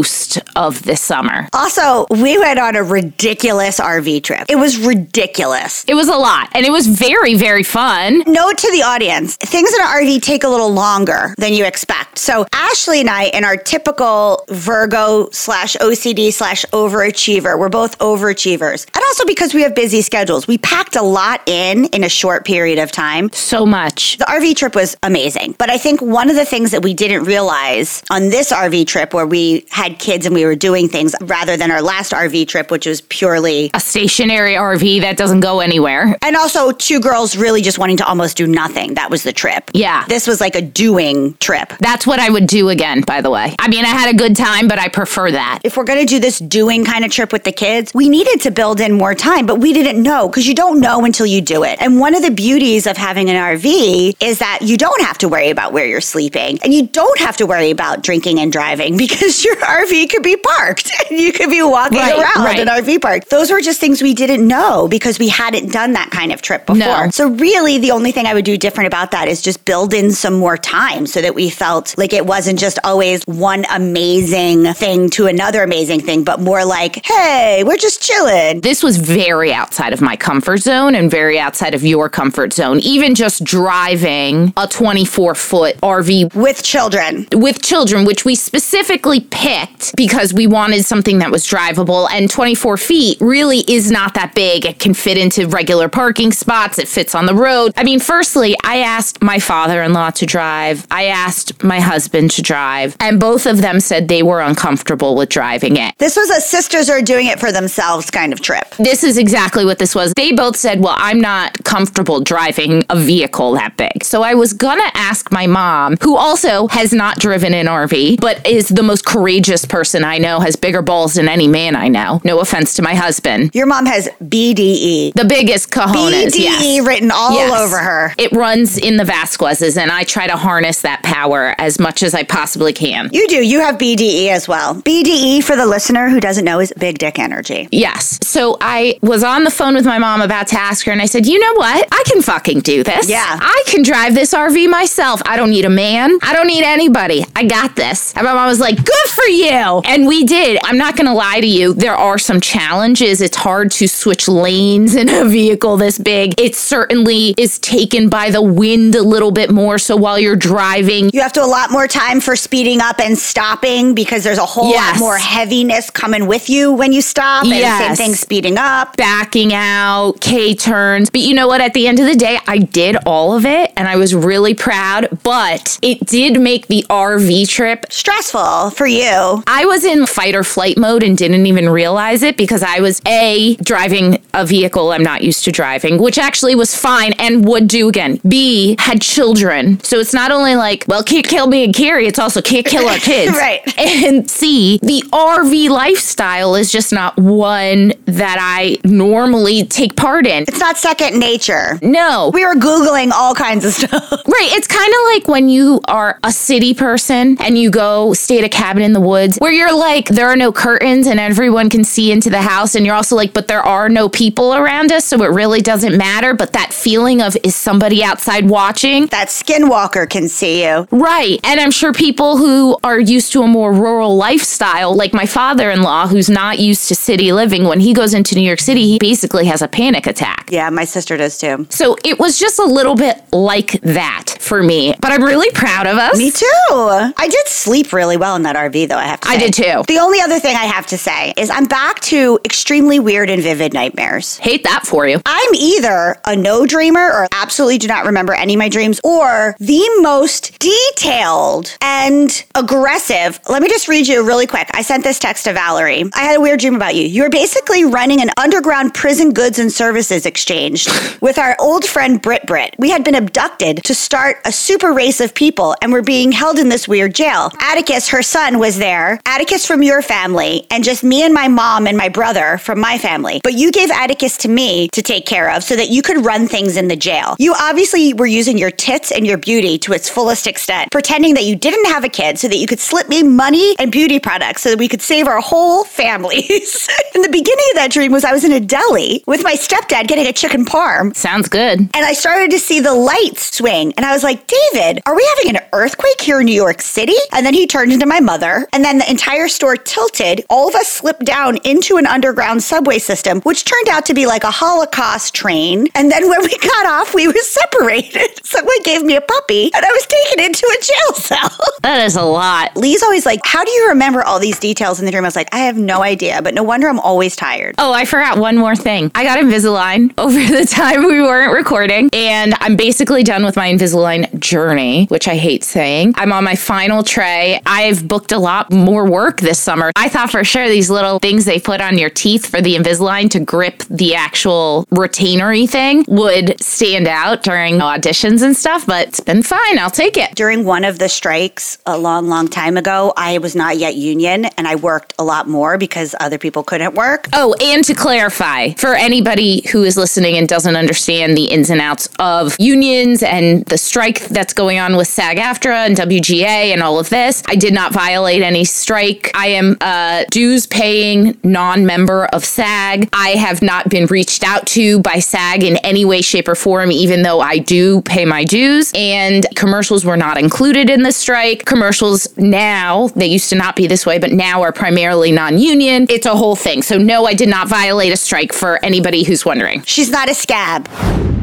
of 0.56 0.84
this 0.84 1.02
summer. 1.02 1.48
Also, 1.54 2.06
we 2.10 2.38
went 2.38 2.60
on 2.60 2.76
a 2.76 2.84
ridiculous 2.84 3.80
RV 3.80 4.24
trip. 4.24 4.46
It 4.50 4.56
was 4.56 4.78
ridiculous. 4.78 5.84
It 5.86 5.96
was 5.96 6.08
a 6.08 6.16
lot 6.16 6.50
and 6.54 6.66
it 6.66 6.72
was 6.72 6.88
very, 6.88 7.36
very 7.36 7.64
fun. 7.64 8.24
Note 8.26 8.58
to 8.58 8.72
the 8.72 8.84
audience 8.84 9.36
things 9.36 9.74
in 9.74 9.82
an 9.82 9.88
RV 9.88 10.22
take 10.22 10.44
a 10.44 10.48
little 10.48 10.72
longer 10.72 11.36
than 11.38 11.54
you 11.54 11.66
expect. 11.66 12.18
So, 12.18 12.46
Ashley 12.54 13.02
and 13.02 13.10
I, 13.10 13.26
in 13.26 13.44
our 13.44 13.58
typical 13.58 14.46
Virgo 14.50 15.30
slash 15.32 15.76
OCD 15.78 16.32
slash 16.32 16.64
overachiever, 16.72 17.60
we're 17.60 17.70
both 17.70 17.98
overachievers. 18.00 18.86
And 18.96 19.04
also 19.04 19.26
because 19.26 19.54
we 19.54 19.64
have 19.64 19.76
busy 19.76 20.02
schedules, 20.02 20.48
we 20.48 20.58
packed 20.58 20.96
a 20.96 21.02
lot 21.02 21.42
in 21.48 21.86
in 21.86 22.04
a 22.04 22.10
short 22.10 22.46
period 22.46 22.80
of 22.80 22.92
time. 22.92 23.32
So 23.34 23.66
much. 23.66 24.18
The 24.18 24.26
RV 24.26 24.56
trip 24.56 24.76
was 24.76 24.96
amazing. 25.04 25.56
But 25.58 25.70
I 25.70 25.78
think 25.78 26.02
one 26.02 26.30
of 26.30 26.36
the 26.36 26.46
things 26.46 26.72
that 26.72 26.84
we 26.84 26.94
didn't 26.94 27.24
realize 27.24 28.04
on 28.10 28.30
this 28.30 28.52
RV 28.52 28.88
trip 28.88 29.14
where 29.14 29.26
we 29.26 29.66
had 29.70 29.81
kids 29.90 30.26
and 30.26 30.36
we 30.36 30.46
were 30.46 30.56
doing 30.56 30.88
things 30.88 31.16
rather 31.22 31.58
than 31.58 31.72
our 31.72 31.82
last 31.82 32.12
RV 32.12 32.48
trip, 32.48 32.72
which 32.72 32.86
was 32.86 33.02
purely 33.02 33.70
A 33.74 33.80
stationary 33.80 34.54
RV 34.54 35.02
that 35.02 35.18
doesn't 35.18 35.40
go 35.42 35.60
anywhere. 35.60 36.18
and 36.22 36.36
also 36.36 36.72
two 36.72 37.00
girls 37.00 37.36
really 37.36 37.62
just 37.62 37.78
wanting 37.80 37.98
to 37.98 38.06
almost 38.06 38.38
do 38.38 38.48
nothing. 38.48 38.94
That 38.96 39.10
was 39.10 39.24
the 39.24 39.34
trip. 39.34 39.70
Yeah. 39.74 40.06
This 40.08 40.28
was 40.28 40.40
like 40.42 40.56
a 40.56 40.62
doing 40.62 41.36
trip. 41.40 41.74
That's 41.80 42.06
what 42.08 42.20
I 42.20 42.30
would 42.30 42.48
do 42.48 42.70
again, 42.70 43.02
by 43.02 43.22
the 43.22 43.30
way. 43.30 43.56
I 43.60 43.68
mean, 43.68 43.86
I 43.86 43.90
had 43.90 44.14
a 44.14 44.18
good 44.18 44.36
time, 44.36 44.68
but 44.68 44.80
I 44.80 44.88
prefer 44.88 45.32
that. 45.32 45.60
If 45.64 45.78
we're 45.78 45.84
going 45.84 46.00
to 46.00 46.06
do 46.06 46.20
this 46.20 46.40
doing 46.40 46.86
kind 46.86 47.04
of 47.06 47.12
trip 47.12 47.32
with 47.34 47.44
the 47.44 47.52
kids, 47.52 47.94
we 47.94 48.10
needed 48.10 48.42
to 48.42 48.52
build 48.52 48.80
in 48.82 48.94
more 48.94 49.16
time, 49.16 49.46
but 49.46 49.60
we 49.60 49.74
didn't 49.74 50.02
know 50.02 50.28
because 50.28 50.48
you 50.48 50.56
don't 50.56 50.80
know 50.80 51.06
until 51.06 51.26
you 51.26 51.42
do 51.42 51.64
it. 51.64 51.82
And 51.82 52.00
one 52.00 52.16
of 52.16 52.22
the 52.22 52.32
beauties 52.32 52.88
of 52.88 52.98
having 52.98 53.30
an 53.30 53.36
RV 53.36 54.16
is 54.22 54.40
that 54.40 54.60
you 54.62 54.78
don't 54.78 55.02
have 55.02 55.18
to 55.20 55.28
worry 55.30 55.50
about 55.50 55.74
where 55.74 55.86
you're 55.86 56.02
sleeping 56.02 56.60
and 56.64 56.74
you 56.74 56.88
don't 56.88 57.20
have 57.20 57.38
to 57.38 57.46
worry 57.46 57.72
about 57.72 58.04
drinking 58.04 58.40
and 58.40 58.52
driving 58.52 58.98
because 59.06 59.44
your 59.44 59.56
RV 59.72 60.10
could 60.10 60.24
be 60.24 60.36
parked 60.38 60.92
and 61.10 61.20
you 61.26 61.32
could 61.34 61.50
be 61.50 61.62
walking 61.64 61.98
Right, 62.00 62.18
around 62.18 62.44
right. 62.46 62.60
an 62.60 62.68
RV 62.68 63.02
park. 63.02 63.26
Those 63.30 63.52
were 63.52 63.62
just 63.62 63.80
things 63.80 64.02
we 64.02 64.14
didn't 64.14 64.46
know 64.48 64.88
because 64.88 65.20
we 65.20 65.30
hadn't 65.30 65.72
done 65.72 65.94
that 65.94 66.10
kind 66.12 66.32
of 66.32 66.42
trip 66.42 66.66
before. 66.66 67.06
No. 67.06 67.10
So 67.12 67.30
really 67.30 67.78
the 67.78 67.92
only 67.92 68.12
thing 68.12 68.26
I 68.26 68.34
would 68.34 68.46
do 68.46 68.58
different 68.58 68.88
about 68.88 69.12
that 69.12 69.28
is 69.28 69.42
just 69.42 69.64
build 69.66 69.94
in 69.94 70.12
some 70.12 70.34
more 70.36 70.58
time 70.58 71.06
so 71.08 71.22
that 71.22 71.36
we 71.36 71.50
felt 71.50 71.98
like 71.98 72.14
it 72.14 72.26
wasn't 72.26 72.60
just 72.60 72.80
always 72.84 73.24
one 73.26 73.66
amazing 73.72 74.74
thing 74.74 75.10
to 75.12 75.28
another 75.28 75.64
amazing 75.64 76.02
thing, 76.02 76.24
but 76.24 76.40
more 76.40 76.66
like, 76.66 77.06
hey, 77.06 77.64
we're 77.66 77.78
just 77.78 78.02
chilling. 78.02 78.62
This 78.62 78.84
was 78.84 78.98
very 78.98 79.54
outside 79.54 79.94
of 79.94 80.02
my 80.02 80.16
comfort 80.16 80.58
zone 80.60 80.96
and 80.96 81.10
very 81.12 81.40
outside 81.40 81.74
of 81.74 81.84
your 81.84 82.10
comfort 82.10 82.54
zone. 82.54 82.80
Even 82.80 83.16
just 83.16 83.44
driving 83.44 84.54
a 84.58 84.68
24 84.68 85.36
foot 85.36 85.78
RV 85.82 86.34
With 86.36 86.64
children. 86.64 87.28
with 87.34 87.62
children, 87.62 88.06
which 88.06 88.26
we 88.26 88.36
specifically 88.36 89.20
picked 89.22 89.61
because 89.96 90.34
we 90.34 90.48
wanted 90.48 90.86
something 90.86 91.20
that 91.20 91.32
was 91.32 91.46
drivable. 91.46 92.08
And 92.12 92.30
24 92.30 92.78
feet 92.78 93.18
really 93.20 93.60
is 93.68 93.92
not 93.92 94.14
that 94.16 94.34
big. 94.36 94.66
It 94.66 94.80
can 94.80 94.94
fit 94.94 95.18
into 95.18 95.48
regular 95.48 95.90
parking 95.90 96.32
spots, 96.32 96.80
it 96.80 96.88
fits 96.88 97.16
on 97.16 97.26
the 97.26 97.36
road. 97.36 97.74
I 97.76 97.84
mean, 97.84 98.00
firstly, 98.00 98.56
I 98.64 98.80
asked 98.80 99.22
my 99.22 99.40
father 99.40 99.82
in 99.82 99.94
law 99.94 100.10
to 100.12 100.26
drive, 100.26 100.86
I 100.92 101.06
asked 101.06 101.64
my 101.64 101.80
husband 101.80 102.32
to 102.32 102.42
drive, 102.42 102.96
and 103.00 103.20
both 103.20 103.46
of 103.46 103.62
them 103.62 103.80
said 103.80 104.08
they 104.08 104.24
were 104.24 104.42
uncomfortable 104.42 105.16
with 105.16 105.30
driving 105.30 105.78
it. 105.78 105.96
This 105.98 106.16
was 106.16 106.30
a 106.30 106.42
sisters 106.42 106.90
are 106.90 107.02
doing 107.02 107.28
it 107.28 107.40
for 107.40 107.52
themselves 107.52 108.10
kind 108.10 108.34
of 108.34 108.42
trip. 108.42 108.70
This 108.78 109.04
is 109.04 109.18
exactly 109.18 109.66
what 109.66 109.80
this 109.80 109.96
was. 109.96 110.14
They 110.14 110.32
both 110.32 110.56
said, 110.56 110.82
Well, 110.82 110.96
I'm 110.98 111.20
not 111.20 111.64
comfortable 111.64 112.22
driving 112.22 112.84
a 112.90 112.96
vehicle 112.96 113.52
that 113.54 113.78
big. 113.78 114.04
So 114.04 114.24
I 114.24 114.34
was 114.34 114.54
gonna 114.54 114.90
ask 114.94 115.32
my 115.32 115.48
mom, 115.48 115.98
who 116.02 116.16
also 116.18 116.68
has 116.68 116.94
not 116.94 117.20
driven 117.20 117.54
an 117.54 117.68
RV, 117.68 118.20
but 118.20 118.46
is 118.48 118.70
the 118.70 118.84
most 118.84 119.06
courageous 119.06 119.51
person 119.66 120.04
I 120.04 120.18
know, 120.18 120.40
has 120.40 120.56
bigger 120.56 120.82
balls 120.82 121.16
than 121.16 121.28
any 121.28 121.48
man 121.48 121.76
I 121.76 121.88
know. 121.88 122.22
No 122.24 122.40
offense 122.40 122.74
to 122.76 122.82
my 122.82 122.96
husband. 122.96 123.52
Your 123.54 123.66
mom 123.66 123.86
has 123.86 124.08
BDE. 124.24 125.14
The 125.14 125.26
biggest 125.26 125.70
cojones. 125.72 126.28
BDE 126.28 126.40
yes. 126.40 126.86
written 126.88 127.12
all 127.12 127.34
Yes. 127.34 127.62
over 127.62 127.78
her. 127.78 128.14
It 128.18 128.32
runs 128.32 128.78
in 128.78 128.98
the 128.98 129.04
Vasquezes, 129.04 129.78
and 129.78 129.92
I 129.92 130.04
try 130.04 130.28
to 130.28 130.38
harness 130.38 130.82
that 130.82 131.04
power 131.04 131.54
as 131.58 131.80
much 131.80 132.04
as 132.04 132.14
I 132.14 132.24
possibly 132.24 132.74
can. 132.74 133.10
You 133.12 133.28
do. 133.28 133.38
You 133.46 133.60
have 133.62 133.76
BDE 133.78 134.30
as 134.30 134.48
well. 134.48 134.76
BDE, 134.76 135.44
for 135.44 135.56
the 135.56 135.66
listener 135.66 136.10
who 136.10 136.20
doesn't 136.20 136.46
know, 136.46 136.60
is 136.60 136.74
big 136.78 136.98
dick 136.98 137.20
energy. 137.20 137.68
Yes. 137.72 138.20
So 138.26 138.58
I 138.62 138.98
was 139.02 139.24
on 139.24 139.44
the 139.44 139.52
phone 139.52 139.76
with 139.76 139.86
my 139.86 139.98
mom 140.00 140.22
about 140.22 140.48
to 140.48 140.60
ask 140.60 140.86
her, 140.86 140.92
and 140.92 141.02
I 141.02 141.06
said, 141.06 141.26
You 141.26 141.40
know 141.40 141.54
what? 141.56 141.88
I 141.92 142.04
can 142.08 142.22
fucking 142.22 142.62
do 142.62 142.84
this. 142.84 143.10
Yeah. 143.10 143.38
I 143.42 143.64
can 143.68 143.84
drive 143.84 144.14
this 144.16 144.34
RV 144.34 144.70
myself. 144.70 145.22
I 145.26 145.38
don't 145.38 145.50
need 145.50 145.66
a 145.66 145.70
man. 145.70 146.18
I 146.22 146.34
don't 146.34 146.48
need 146.48 146.64
anybody. 146.64 147.24
I 147.36 147.46
got 147.46 147.76
this. 147.76 148.14
And 148.16 148.26
my 148.26 148.34
mom 148.34 148.48
was 148.48 148.60
like, 148.60 148.76
Good 148.78 149.08
for 149.10 149.26
you. 149.32 149.82
And 149.86 150.08
we 150.08 150.24
did. 150.24 150.60
I'm 150.64 150.78
not 150.78 150.96
going 150.96 151.08
to 151.08 151.14
lie 151.14 151.40
to 151.42 151.48
you. 151.48 151.74
There 151.74 151.96
are 151.96 152.18
some 152.18 152.40
challenges. 152.42 153.22
It's 153.22 153.38
hard 153.38 153.72
to 153.72 153.88
switch 153.88 154.28
lanes 154.28 154.96
in 154.96 155.10
a 155.10 155.26
vehicle 155.26 155.78
this 155.78 155.98
big. 155.98 156.40
It 156.40 156.56
certainly 156.56 157.34
is 157.38 157.60
taken 157.60 158.10
by 158.10 158.30
the 158.32 158.42
wind 158.42 158.96
a 158.96 159.04
little 159.04 159.32
bit 159.32 159.52
more. 159.52 159.78
So 159.78 159.96
while 159.96 160.20
you're 160.20 160.36
driving, 160.36 161.10
You 161.14 161.22
have 161.22 161.34
to 161.34 161.44
allot 161.44 161.72
more 161.72 161.88
time 161.88 162.20
for 162.22 162.36
speeding 162.36 162.82
up 162.82 163.00
and 163.00 163.18
stopping 163.18 163.94
because 163.96 164.24
there's 164.24 164.38
a 164.38 164.46
whole 164.46 164.70
Yes. 164.70 164.94
lot 164.96 165.00
more 165.00 165.18
heaviness 165.18 165.90
coming 165.90 166.28
with 166.28 166.50
you 166.50 166.72
when 166.72 166.92
you 166.92 167.02
stop. 167.02 167.44
And 167.44 167.52
Yes. 167.52 167.98
same 167.98 168.08
thing 168.08 168.16
speeding 168.16 168.58
up. 168.58 168.98
backing 168.98 169.54
out, 169.54 170.20
K 170.22 170.54
turns. 170.56 171.10
But 171.10 171.22
you 171.22 171.34
know 171.34 171.48
what? 171.48 171.62
At 171.62 171.74
the 171.74 171.88
end 171.88 172.00
of 172.00 172.06
the 172.06 172.16
day, 172.16 172.40
I 172.48 172.58
did 172.60 172.98
all 173.06 173.36
of 173.36 173.46
it 173.46 173.72
and 173.78 173.88
I 173.88 173.96
was 173.96 174.14
really 174.14 174.54
proud, 174.54 175.08
but 175.24 175.78
it 175.82 176.06
did 176.06 176.40
make 176.40 176.68
the 176.68 176.86
RV 176.90 177.48
trip. 177.50 177.86
Stressful 177.90 178.72
for 178.72 178.88
you. 178.88 179.21
I 179.48 179.66
was 179.66 179.84
in 179.84 180.06
fight 180.06 180.36
or 180.36 180.44
flight 180.44 180.78
mode 180.78 181.04
and 181.04 181.18
didn't 181.18 181.46
even 181.46 181.70
realize 181.70 182.24
it 182.24 182.38
because 182.38 182.64
I 182.64 182.80
was 182.80 183.02
A, 183.08 183.56
driving 183.58 184.22
a 184.34 184.46
vehicle 184.46 184.92
I'm 184.92 185.04
not 185.04 185.22
used 185.24 185.44
to 185.46 185.52
driving, 185.52 186.02
which 186.02 186.18
actually 186.18 186.56
was 186.56 186.76
fine 186.76 187.14
and 187.14 187.46
would 187.48 187.68
do 187.68 187.88
again. 187.90 188.20
B, 188.28 188.76
had 188.80 189.02
children. 189.02 189.80
So 189.84 190.00
it's 190.00 190.14
not 190.14 190.32
only 190.32 190.56
like, 190.56 190.86
well, 190.88 191.04
can't 191.04 191.28
kill, 191.28 191.48
me 191.48 191.64
and 191.64 191.74
Keri, 191.74 192.08
it's 192.08 192.20
also 192.20 192.42
can't 192.42 192.66
kill 192.66 192.88
our 192.88 192.98
kids. 193.12 193.32
Right. 193.32 193.62
And 193.78 194.30
C, 194.30 194.80
the 194.82 195.02
RV 195.12 195.70
lifestyle 195.70 196.56
is 196.56 196.72
just 196.72 196.92
not 196.94 197.18
one 197.18 197.94
that 198.06 198.38
I 198.40 198.78
normally 198.84 199.66
take 199.66 199.96
part 199.96 200.26
in. 200.28 200.44
It's 200.48 200.60
not 200.60 200.78
second 200.78 201.20
nature. 201.20 201.80
No. 201.82 202.32
We 202.34 202.46
were 202.46 202.56
Googling 202.56 203.12
all 203.12 203.34
kinds 203.36 203.66
of 203.66 203.74
stuff. 203.74 204.12
Right. 204.12 204.50
It's 204.54 204.68
kind 204.68 204.90
of 204.90 205.00
like 205.14 205.28
when 205.28 205.50
you 205.50 205.82
are 205.88 206.20
a 206.24 206.32
city 206.32 206.74
person 206.74 207.38
and 207.42 207.58
you 207.58 207.70
go 207.72 208.14
stay 208.14 208.40
at 208.40 208.44
a 208.44 208.50
cabin 208.50 208.84
in 208.84 208.94
the 208.94 209.02
woods 209.12 209.38
where 209.38 209.52
you're 209.52 209.76
like, 209.78 210.08
there 210.08 210.28
are 210.28 210.36
no 210.36 210.52
curtains 210.52 211.06
and 211.06 211.20
everyone 211.20 211.70
can 211.70 211.84
see 211.84 212.12
into 212.12 212.30
the 212.30 212.42
house. 212.42 212.74
And 212.74 212.86
you're 212.86 212.96
also 212.96 213.16
like, 213.16 213.34
but 213.34 213.48
there 213.48 213.62
are 213.62 213.90
no 213.90 214.10
people 214.10 214.56
around 214.56 214.92
us. 214.92 215.06
So 215.06 215.22
it 215.24 215.28
really 215.28 215.62
doesn't 215.62 215.98
matter. 215.98 216.34
But 216.34 216.54
that 216.54 216.74
feeling 216.74 217.22
of, 217.22 217.38
is 217.44 217.56
somebody 217.56 218.04
outside 218.04 218.50
watching? 218.50 219.06
That 219.08 219.28
skinwalker 219.28 220.10
can 220.10 220.28
see 220.28 220.64
you. 220.64 220.88
Right. 220.90 221.40
And 221.44 221.60
I'm 221.60 221.72
sure 221.72 221.94
people 221.94 222.38
who 222.38 222.78
are 222.84 223.00
used 223.00 223.32
to 223.34 223.44
a 223.44 223.48
more 223.48 223.74
rural 223.74 224.16
lifestyle, 224.18 224.96
like 224.96 225.14
my 225.14 225.26
father 225.26 225.70
in 225.70 225.84
law, 225.84 226.08
who's 226.08 226.30
not 226.30 226.60
used 226.60 226.88
to 226.88 226.96
city 226.96 227.32
living, 227.34 227.66
when 227.66 227.80
he 227.80 227.94
goes 227.94 228.14
into 228.14 228.36
New 228.36 228.42
York 228.42 228.60
City, 228.60 228.88
he 228.88 228.98
basically 228.98 229.46
has 229.46 229.62
a 229.62 229.68
panic 229.68 230.08
attack. 230.08 230.50
Yeah, 230.50 230.70
my 230.70 230.86
sister 230.86 231.18
does 231.18 231.38
too. 231.38 231.68
So 231.70 231.98
it 232.06 232.18
was 232.18 232.40
just 232.40 232.58
a 232.60 232.66
little 232.66 232.96
bit 232.96 233.22
like 233.34 233.80
that 233.82 234.38
for 234.40 234.64
me. 234.64 234.96
But 235.02 235.12
I'm 235.12 235.24
really 235.24 235.52
proud 235.52 235.88
of 235.88 235.98
us. 235.98 236.18
Me 236.18 236.32
too. 236.32 236.48
I 236.72 237.28
did 237.30 237.48
sleep 237.48 237.92
really 237.92 238.18
well 238.18 238.36
in 238.36 238.44
that 238.44 238.56
RV, 238.56 238.88
though, 238.88 239.00
I 239.02 239.08
have 239.08 239.20
to 239.22 239.28
say. 239.28 239.36
I 239.36 239.38
did 239.38 239.54
too. 239.54 239.84
The 239.88 240.00
only 240.00 240.22
other 240.22 240.40
thing 240.40 240.56
I 240.56 240.66
have 240.66 240.88
to 240.88 240.98
say 240.98 241.34
is 241.38 241.50
I'm 241.50 241.66
back 241.66 242.00
to 242.02 242.40
extremely 242.46 243.00
weird 243.00 243.30
and 243.30 243.42
vivid 243.42 243.74
nightmares. 243.74 244.38
Hate 244.38 244.64
that 244.64 244.86
for 244.86 245.08
you. 245.08 245.22
I'm 245.26 245.56
either 245.56 246.18
a 246.26 246.36
no 246.36 246.66
dreamer 246.66 247.06
or 247.06 247.28
absolutely 247.32 247.78
do 247.78 247.88
not 247.88 248.06
remember 248.06 248.34
any 248.34 248.54
of 248.54 248.60
my 248.60 248.70
dreams 248.70 249.00
or 249.04 249.56
the 249.60 249.84
most 250.02 250.58
detailed 250.60 251.76
and 251.82 252.44
aggressive. 252.56 253.40
Let 253.50 253.62
me 253.62 253.70
just 253.70 253.88
read 253.88 254.08
you 254.08 254.26
really 254.26 254.48
quick. 254.48 254.70
I 254.74 254.82
sent 254.82 255.04
this 255.04 255.20
text 255.20 255.46
to 255.46 255.54
Valerie. 255.54 256.04
I 256.14 256.24
had 256.24 256.38
a 256.38 256.42
weird 256.42 256.60
dream 256.60 256.76
about 256.76 256.96
you. 256.96 257.04
You 257.04 257.24
were 257.24 257.30
basically 257.30 257.86
running 257.86 258.22
an 258.22 258.30
underground 258.38 258.94
prison 258.94 259.32
goods 259.32 259.60
and 259.60 259.72
services 259.72 260.26
exchange 260.26 260.88
with 261.22 261.38
our 261.38 261.56
old 261.60 261.86
friend 261.86 262.22
Brit 262.22 262.46
Brit. 262.46 262.76
We 262.78 262.90
had 262.90 263.04
been 263.04 263.16
abducted 263.16 263.84
to 263.84 263.96
start 263.96 264.38
a 264.46 264.52
super 264.52 264.94
race 264.94 265.20
of 265.22 265.34
people 265.34 265.76
and 265.82 265.92
were 265.92 266.02
being 266.02 266.32
held 266.32 266.60
in 266.60 266.70
this 266.70 266.88
weird 266.88 267.16
jail. 267.16 267.52
Atticus, 267.60 268.10
her 268.10 268.22
son, 268.22 268.60
was 268.60 268.78
there. 268.78 268.91
Atticus 268.92 269.66
from 269.66 269.84
your 269.84 270.02
family, 270.02 270.68
and 270.70 270.84
just 270.84 271.04
me 271.04 271.24
and 271.24 271.34
my 271.34 271.48
mom 271.48 271.88
and 271.88 271.98
my 271.98 272.10
brother 272.10 272.58
from 272.58 272.80
my 272.80 272.98
family. 272.98 273.40
But 273.44 273.54
you 273.54 273.72
gave 273.72 273.90
Atticus 273.90 274.38
to 274.38 274.50
me 274.50 274.90
to 274.90 275.02
take 275.02 275.26
care 275.26 275.50
of 275.50 275.64
so 275.64 275.76
that 275.76 275.90
you 275.90 276.02
could 276.02 276.26
run 276.26 276.48
things 276.48 276.76
in 276.76 276.88
the 276.90 276.96
jail. 276.96 277.36
You 277.40 277.54
obviously 277.58 278.14
were 278.14 278.28
using 278.28 278.58
your 278.58 278.72
tits 278.72 279.12
and 279.12 279.26
your 279.26 279.38
beauty 279.38 279.78
to 279.80 279.94
its 279.94 280.10
fullest 280.10 280.46
extent, 280.46 280.92
pretending 280.92 281.36
that 281.36 281.46
you 281.46 281.56
didn't 281.56 281.86
have 281.86 282.04
a 282.04 282.10
kid 282.10 282.38
so 282.38 282.48
that 282.48 282.58
you 282.58 282.68
could 282.68 282.80
slip 282.80 283.08
me 283.08 283.24
money 283.24 283.76
and 283.80 283.92
beauty 283.92 284.20
products 284.20 284.62
so 284.64 284.70
that 284.70 284.80
we 284.80 284.88
could 284.88 285.02
save 285.02 285.28
our 285.28 285.40
whole 285.40 285.84
families. 285.86 286.90
in 287.16 287.22
the 287.22 287.30
beginning 287.30 287.66
of 287.72 287.76
that 287.76 287.92
dream 287.92 288.12
was 288.12 288.26
I 288.26 288.34
was 288.34 288.44
in 288.44 288.52
a 288.52 288.60
deli 288.60 289.24
with 289.26 289.44
my 289.44 289.54
stepdad 289.54 290.08
getting 290.08 290.28
a 290.28 290.34
chicken 290.34 290.66
parm. 290.66 291.16
Sounds 291.16 291.48
good. 291.48 291.80
And 291.80 291.92
I 291.94 292.14
started 292.14 292.52
to 292.52 292.60
see 292.60 292.80
the 292.80 292.94
lights 292.94 293.56
swing. 293.58 293.94
And 293.96 294.06
I 294.06 294.12
was 294.12 294.24
like, 294.24 294.48
David, 294.48 295.02
are 295.06 295.16
we 295.16 295.28
having 295.38 295.56
an 295.56 295.64
earthquake 295.74 296.20
here 296.20 296.40
in 296.40 296.46
New 296.46 296.56
York 296.56 296.82
City? 296.82 297.16
And 297.32 297.46
then 297.46 297.54
he 297.54 297.68
turned 297.68 297.92
into 297.92 298.06
my 298.06 298.20
mother. 298.20 298.68
And 298.74 298.81
then 298.84 298.98
the 299.00 299.10
entire 299.10 299.48
store 299.48 299.76
tilted. 299.78 300.46
All 300.50 300.68
of 300.68 300.76
us 300.76 300.88
slipped 300.88 301.26
down 301.26 301.58
into 301.64 301.98
an 301.98 302.06
underground 302.06 302.64
subway 302.64 303.00
system, 303.00 303.42
which 303.42 303.66
turned 303.66 303.90
out 303.90 304.06
to 304.06 304.14
be 304.14 304.26
like 304.26 304.44
a 304.44 304.52
Holocaust 304.52 305.34
train. 305.34 305.88
And 305.96 306.12
then 306.12 306.30
when 306.30 306.42
we 306.42 306.58
got 306.58 306.86
off, 306.86 307.14
we 307.14 307.28
were 307.28 307.34
separated. 307.34 308.30
Someone 308.46 308.82
gave 308.84 309.04
me 309.04 309.16
a 309.16 309.22
puppy 309.22 309.72
and 309.74 309.86
I 309.86 309.92
was 309.92 310.06
taken 310.06 310.46
into 310.46 310.66
a 310.66 310.84
jail 310.84 311.14
cell. 311.16 311.58
That 311.82 312.06
is 312.06 312.16
a 312.16 312.22
lot. 312.22 312.78
Lee's 312.78 313.02
always 313.02 313.26
like, 313.26 313.40
How 313.44 313.64
do 313.64 313.72
you 313.72 313.90
remember 313.90 314.22
all 314.22 314.40
these 314.40 314.60
details 314.60 315.00
in 315.00 315.06
the 315.06 315.12
dream? 315.12 315.24
I 315.24 315.28
was 315.28 315.36
like, 315.36 315.54
I 315.54 315.60
have 315.60 315.78
no 315.78 316.04
idea, 316.04 316.42
but 316.42 316.54
no 316.54 316.62
wonder 316.62 316.88
I'm 316.88 317.00
always 317.00 317.36
tired. 317.36 317.76
Oh, 317.80 317.92
I 317.92 318.06
forgot 318.06 318.38
one 318.38 318.56
more 318.58 318.76
thing. 318.76 319.12
I 319.16 319.24
got 319.24 319.40
Invisalign 319.40 320.14
over 320.18 320.38
the 320.38 320.66
time 320.66 321.06
we 321.06 321.22
weren't 321.22 321.54
recording, 321.54 322.10
and 322.14 322.54
I'm 322.60 322.76
basically 322.76 323.24
done 323.24 323.44
with 323.44 323.56
my 323.56 323.72
Invisalign 323.72 324.40
journey, 324.40 325.06
which 325.08 325.28
I 325.28 325.36
hate 325.38 325.64
saying. 325.64 326.14
I'm 326.18 326.32
on 326.32 326.44
my 326.44 326.56
final 326.56 327.04
tray. 327.04 327.60
I've 327.66 328.08
booked 328.08 328.32
a 328.32 328.40
lot 328.40 328.71
more 328.72 329.10
work 329.10 329.42
this 329.42 329.60
summer. 329.60 329.92
I 329.96 330.10
thought 330.10 330.32
for 330.32 330.44
sure 330.44 330.68
these 330.68 330.90
little 330.90 331.20
things 331.20 331.46
they 331.46 331.60
put 331.60 331.82
on 331.82 331.98
your 331.98 332.10
teeth 332.10 332.48
for 332.48 332.62
the 332.62 332.76
Invisalign 332.76 333.30
to 333.32 333.40
grip 333.40 333.84
the 333.90 334.16
actual 334.16 334.86
retainery 334.92 335.70
thing 335.70 336.06
would 336.08 336.62
stand 336.62 337.08
out 337.08 337.44
during 337.44 337.80
auditions 337.80 338.42
and 338.42 338.56
stuff, 338.56 338.86
but 338.86 339.10
it's 339.10 339.20
been 339.20 339.44
fine. 339.44 339.78
I'll 339.78 339.90
take 339.90 340.18
it. 340.18 340.36
During 340.36 340.66
one 340.66 340.84
of 340.84 341.00
the 341.00 341.10
strikes 341.10 341.78
a 341.86 341.98
long, 341.98 342.28
long 342.28 342.48
time 342.48 342.78
ago, 342.78 343.14
I 343.18 343.38
was 343.40 343.56
not 343.56 343.78
yet 343.78 343.96
union 343.96 344.46
and 344.46 344.68
I 344.68 344.76
worked 344.76 345.14
a 345.20 345.24
lot 345.24 345.48
more 345.48 345.78
because 345.78 346.16
other 346.20 346.38
people 346.38 346.64
couldn't 346.64 346.96
work. 346.96 347.28
Oh, 347.34 347.56
and 347.62 347.84
to 347.86 347.94
clarify, 347.94 348.74
for 348.74 348.96
anybody 348.96 349.68
who 349.72 349.84
is 349.84 349.98
listening 349.98 350.38
and 350.38 350.48
doesn't 350.48 350.76
understand 350.76 351.38
the 351.38 351.46
ins 351.46 351.70
and 351.70 351.82
outs 351.82 352.10
of 352.20 352.56
unions 352.60 353.24
and 353.24 353.66
the 353.66 353.78
strike 353.78 354.28
that's 354.28 354.54
going 354.54 354.80
on 354.80 354.96
with 354.96 355.08
SAG 355.08 355.38
AFTRA 355.38 355.86
and 355.88 355.98
WGA 355.98 356.72
and 356.74 356.82
all 356.82 357.00
of 357.00 357.10
this, 357.10 357.44
I 357.48 357.56
did 357.56 357.74
not 357.74 357.94
violate 357.94 358.42
any 358.42 358.61
strike. 358.64 359.32
I 359.34 359.48
am 359.48 359.78
a 359.82 360.26
dues 360.30 360.66
paying 360.66 361.38
non 361.44 361.86
member 361.86 362.26
of 362.28 362.46
SAG. 362.46 363.10
I 363.14 363.30
have 363.30 363.62
not 363.62 363.90
been 363.90 364.06
reached 364.08 364.44
out 364.44 364.66
to 364.68 365.00
by 365.00 365.20
SAG 365.20 365.64
in 365.64 365.78
any 365.78 366.06
way, 366.06 366.22
shape, 366.22 366.48
or 366.48 366.56
form, 366.56 366.92
even 366.92 367.24
though 367.24 367.40
I 367.40 367.58
do 367.58 368.02
pay 368.02 368.26
my 368.26 368.44
dues. 368.44 368.92
And 368.96 369.46
commercials 369.56 370.06
were 370.06 370.18
not 370.18 370.38
included 370.38 370.90
in 370.90 371.04
the 371.04 371.12
strike. 371.12 371.66
Commercials 371.66 372.36
now, 372.38 373.08
they 373.10 373.28
used 373.28 373.50
to 373.50 373.56
not 373.56 373.76
be 373.76 373.88
this 373.88 374.06
way, 374.06 374.20
but 374.20 374.32
now 374.32 374.62
are 374.62 374.72
primarily 374.72 375.32
non 375.32 375.58
union. 375.58 376.08
It's 376.10 376.26
a 376.26 376.36
whole 376.36 376.56
thing. 376.56 376.82
So, 376.82 376.98
no, 376.98 377.26
I 377.26 377.34
did 377.34 377.50
not 377.50 377.68
violate 377.68 378.14
a 378.14 378.18
strike 378.18 378.54
for 378.54 378.84
anybody 378.84 379.24
who's 379.24 379.46
wondering. 379.46 379.82
She's 379.84 380.10
not 380.10 380.30
a 380.30 380.34
scab. 380.34 381.41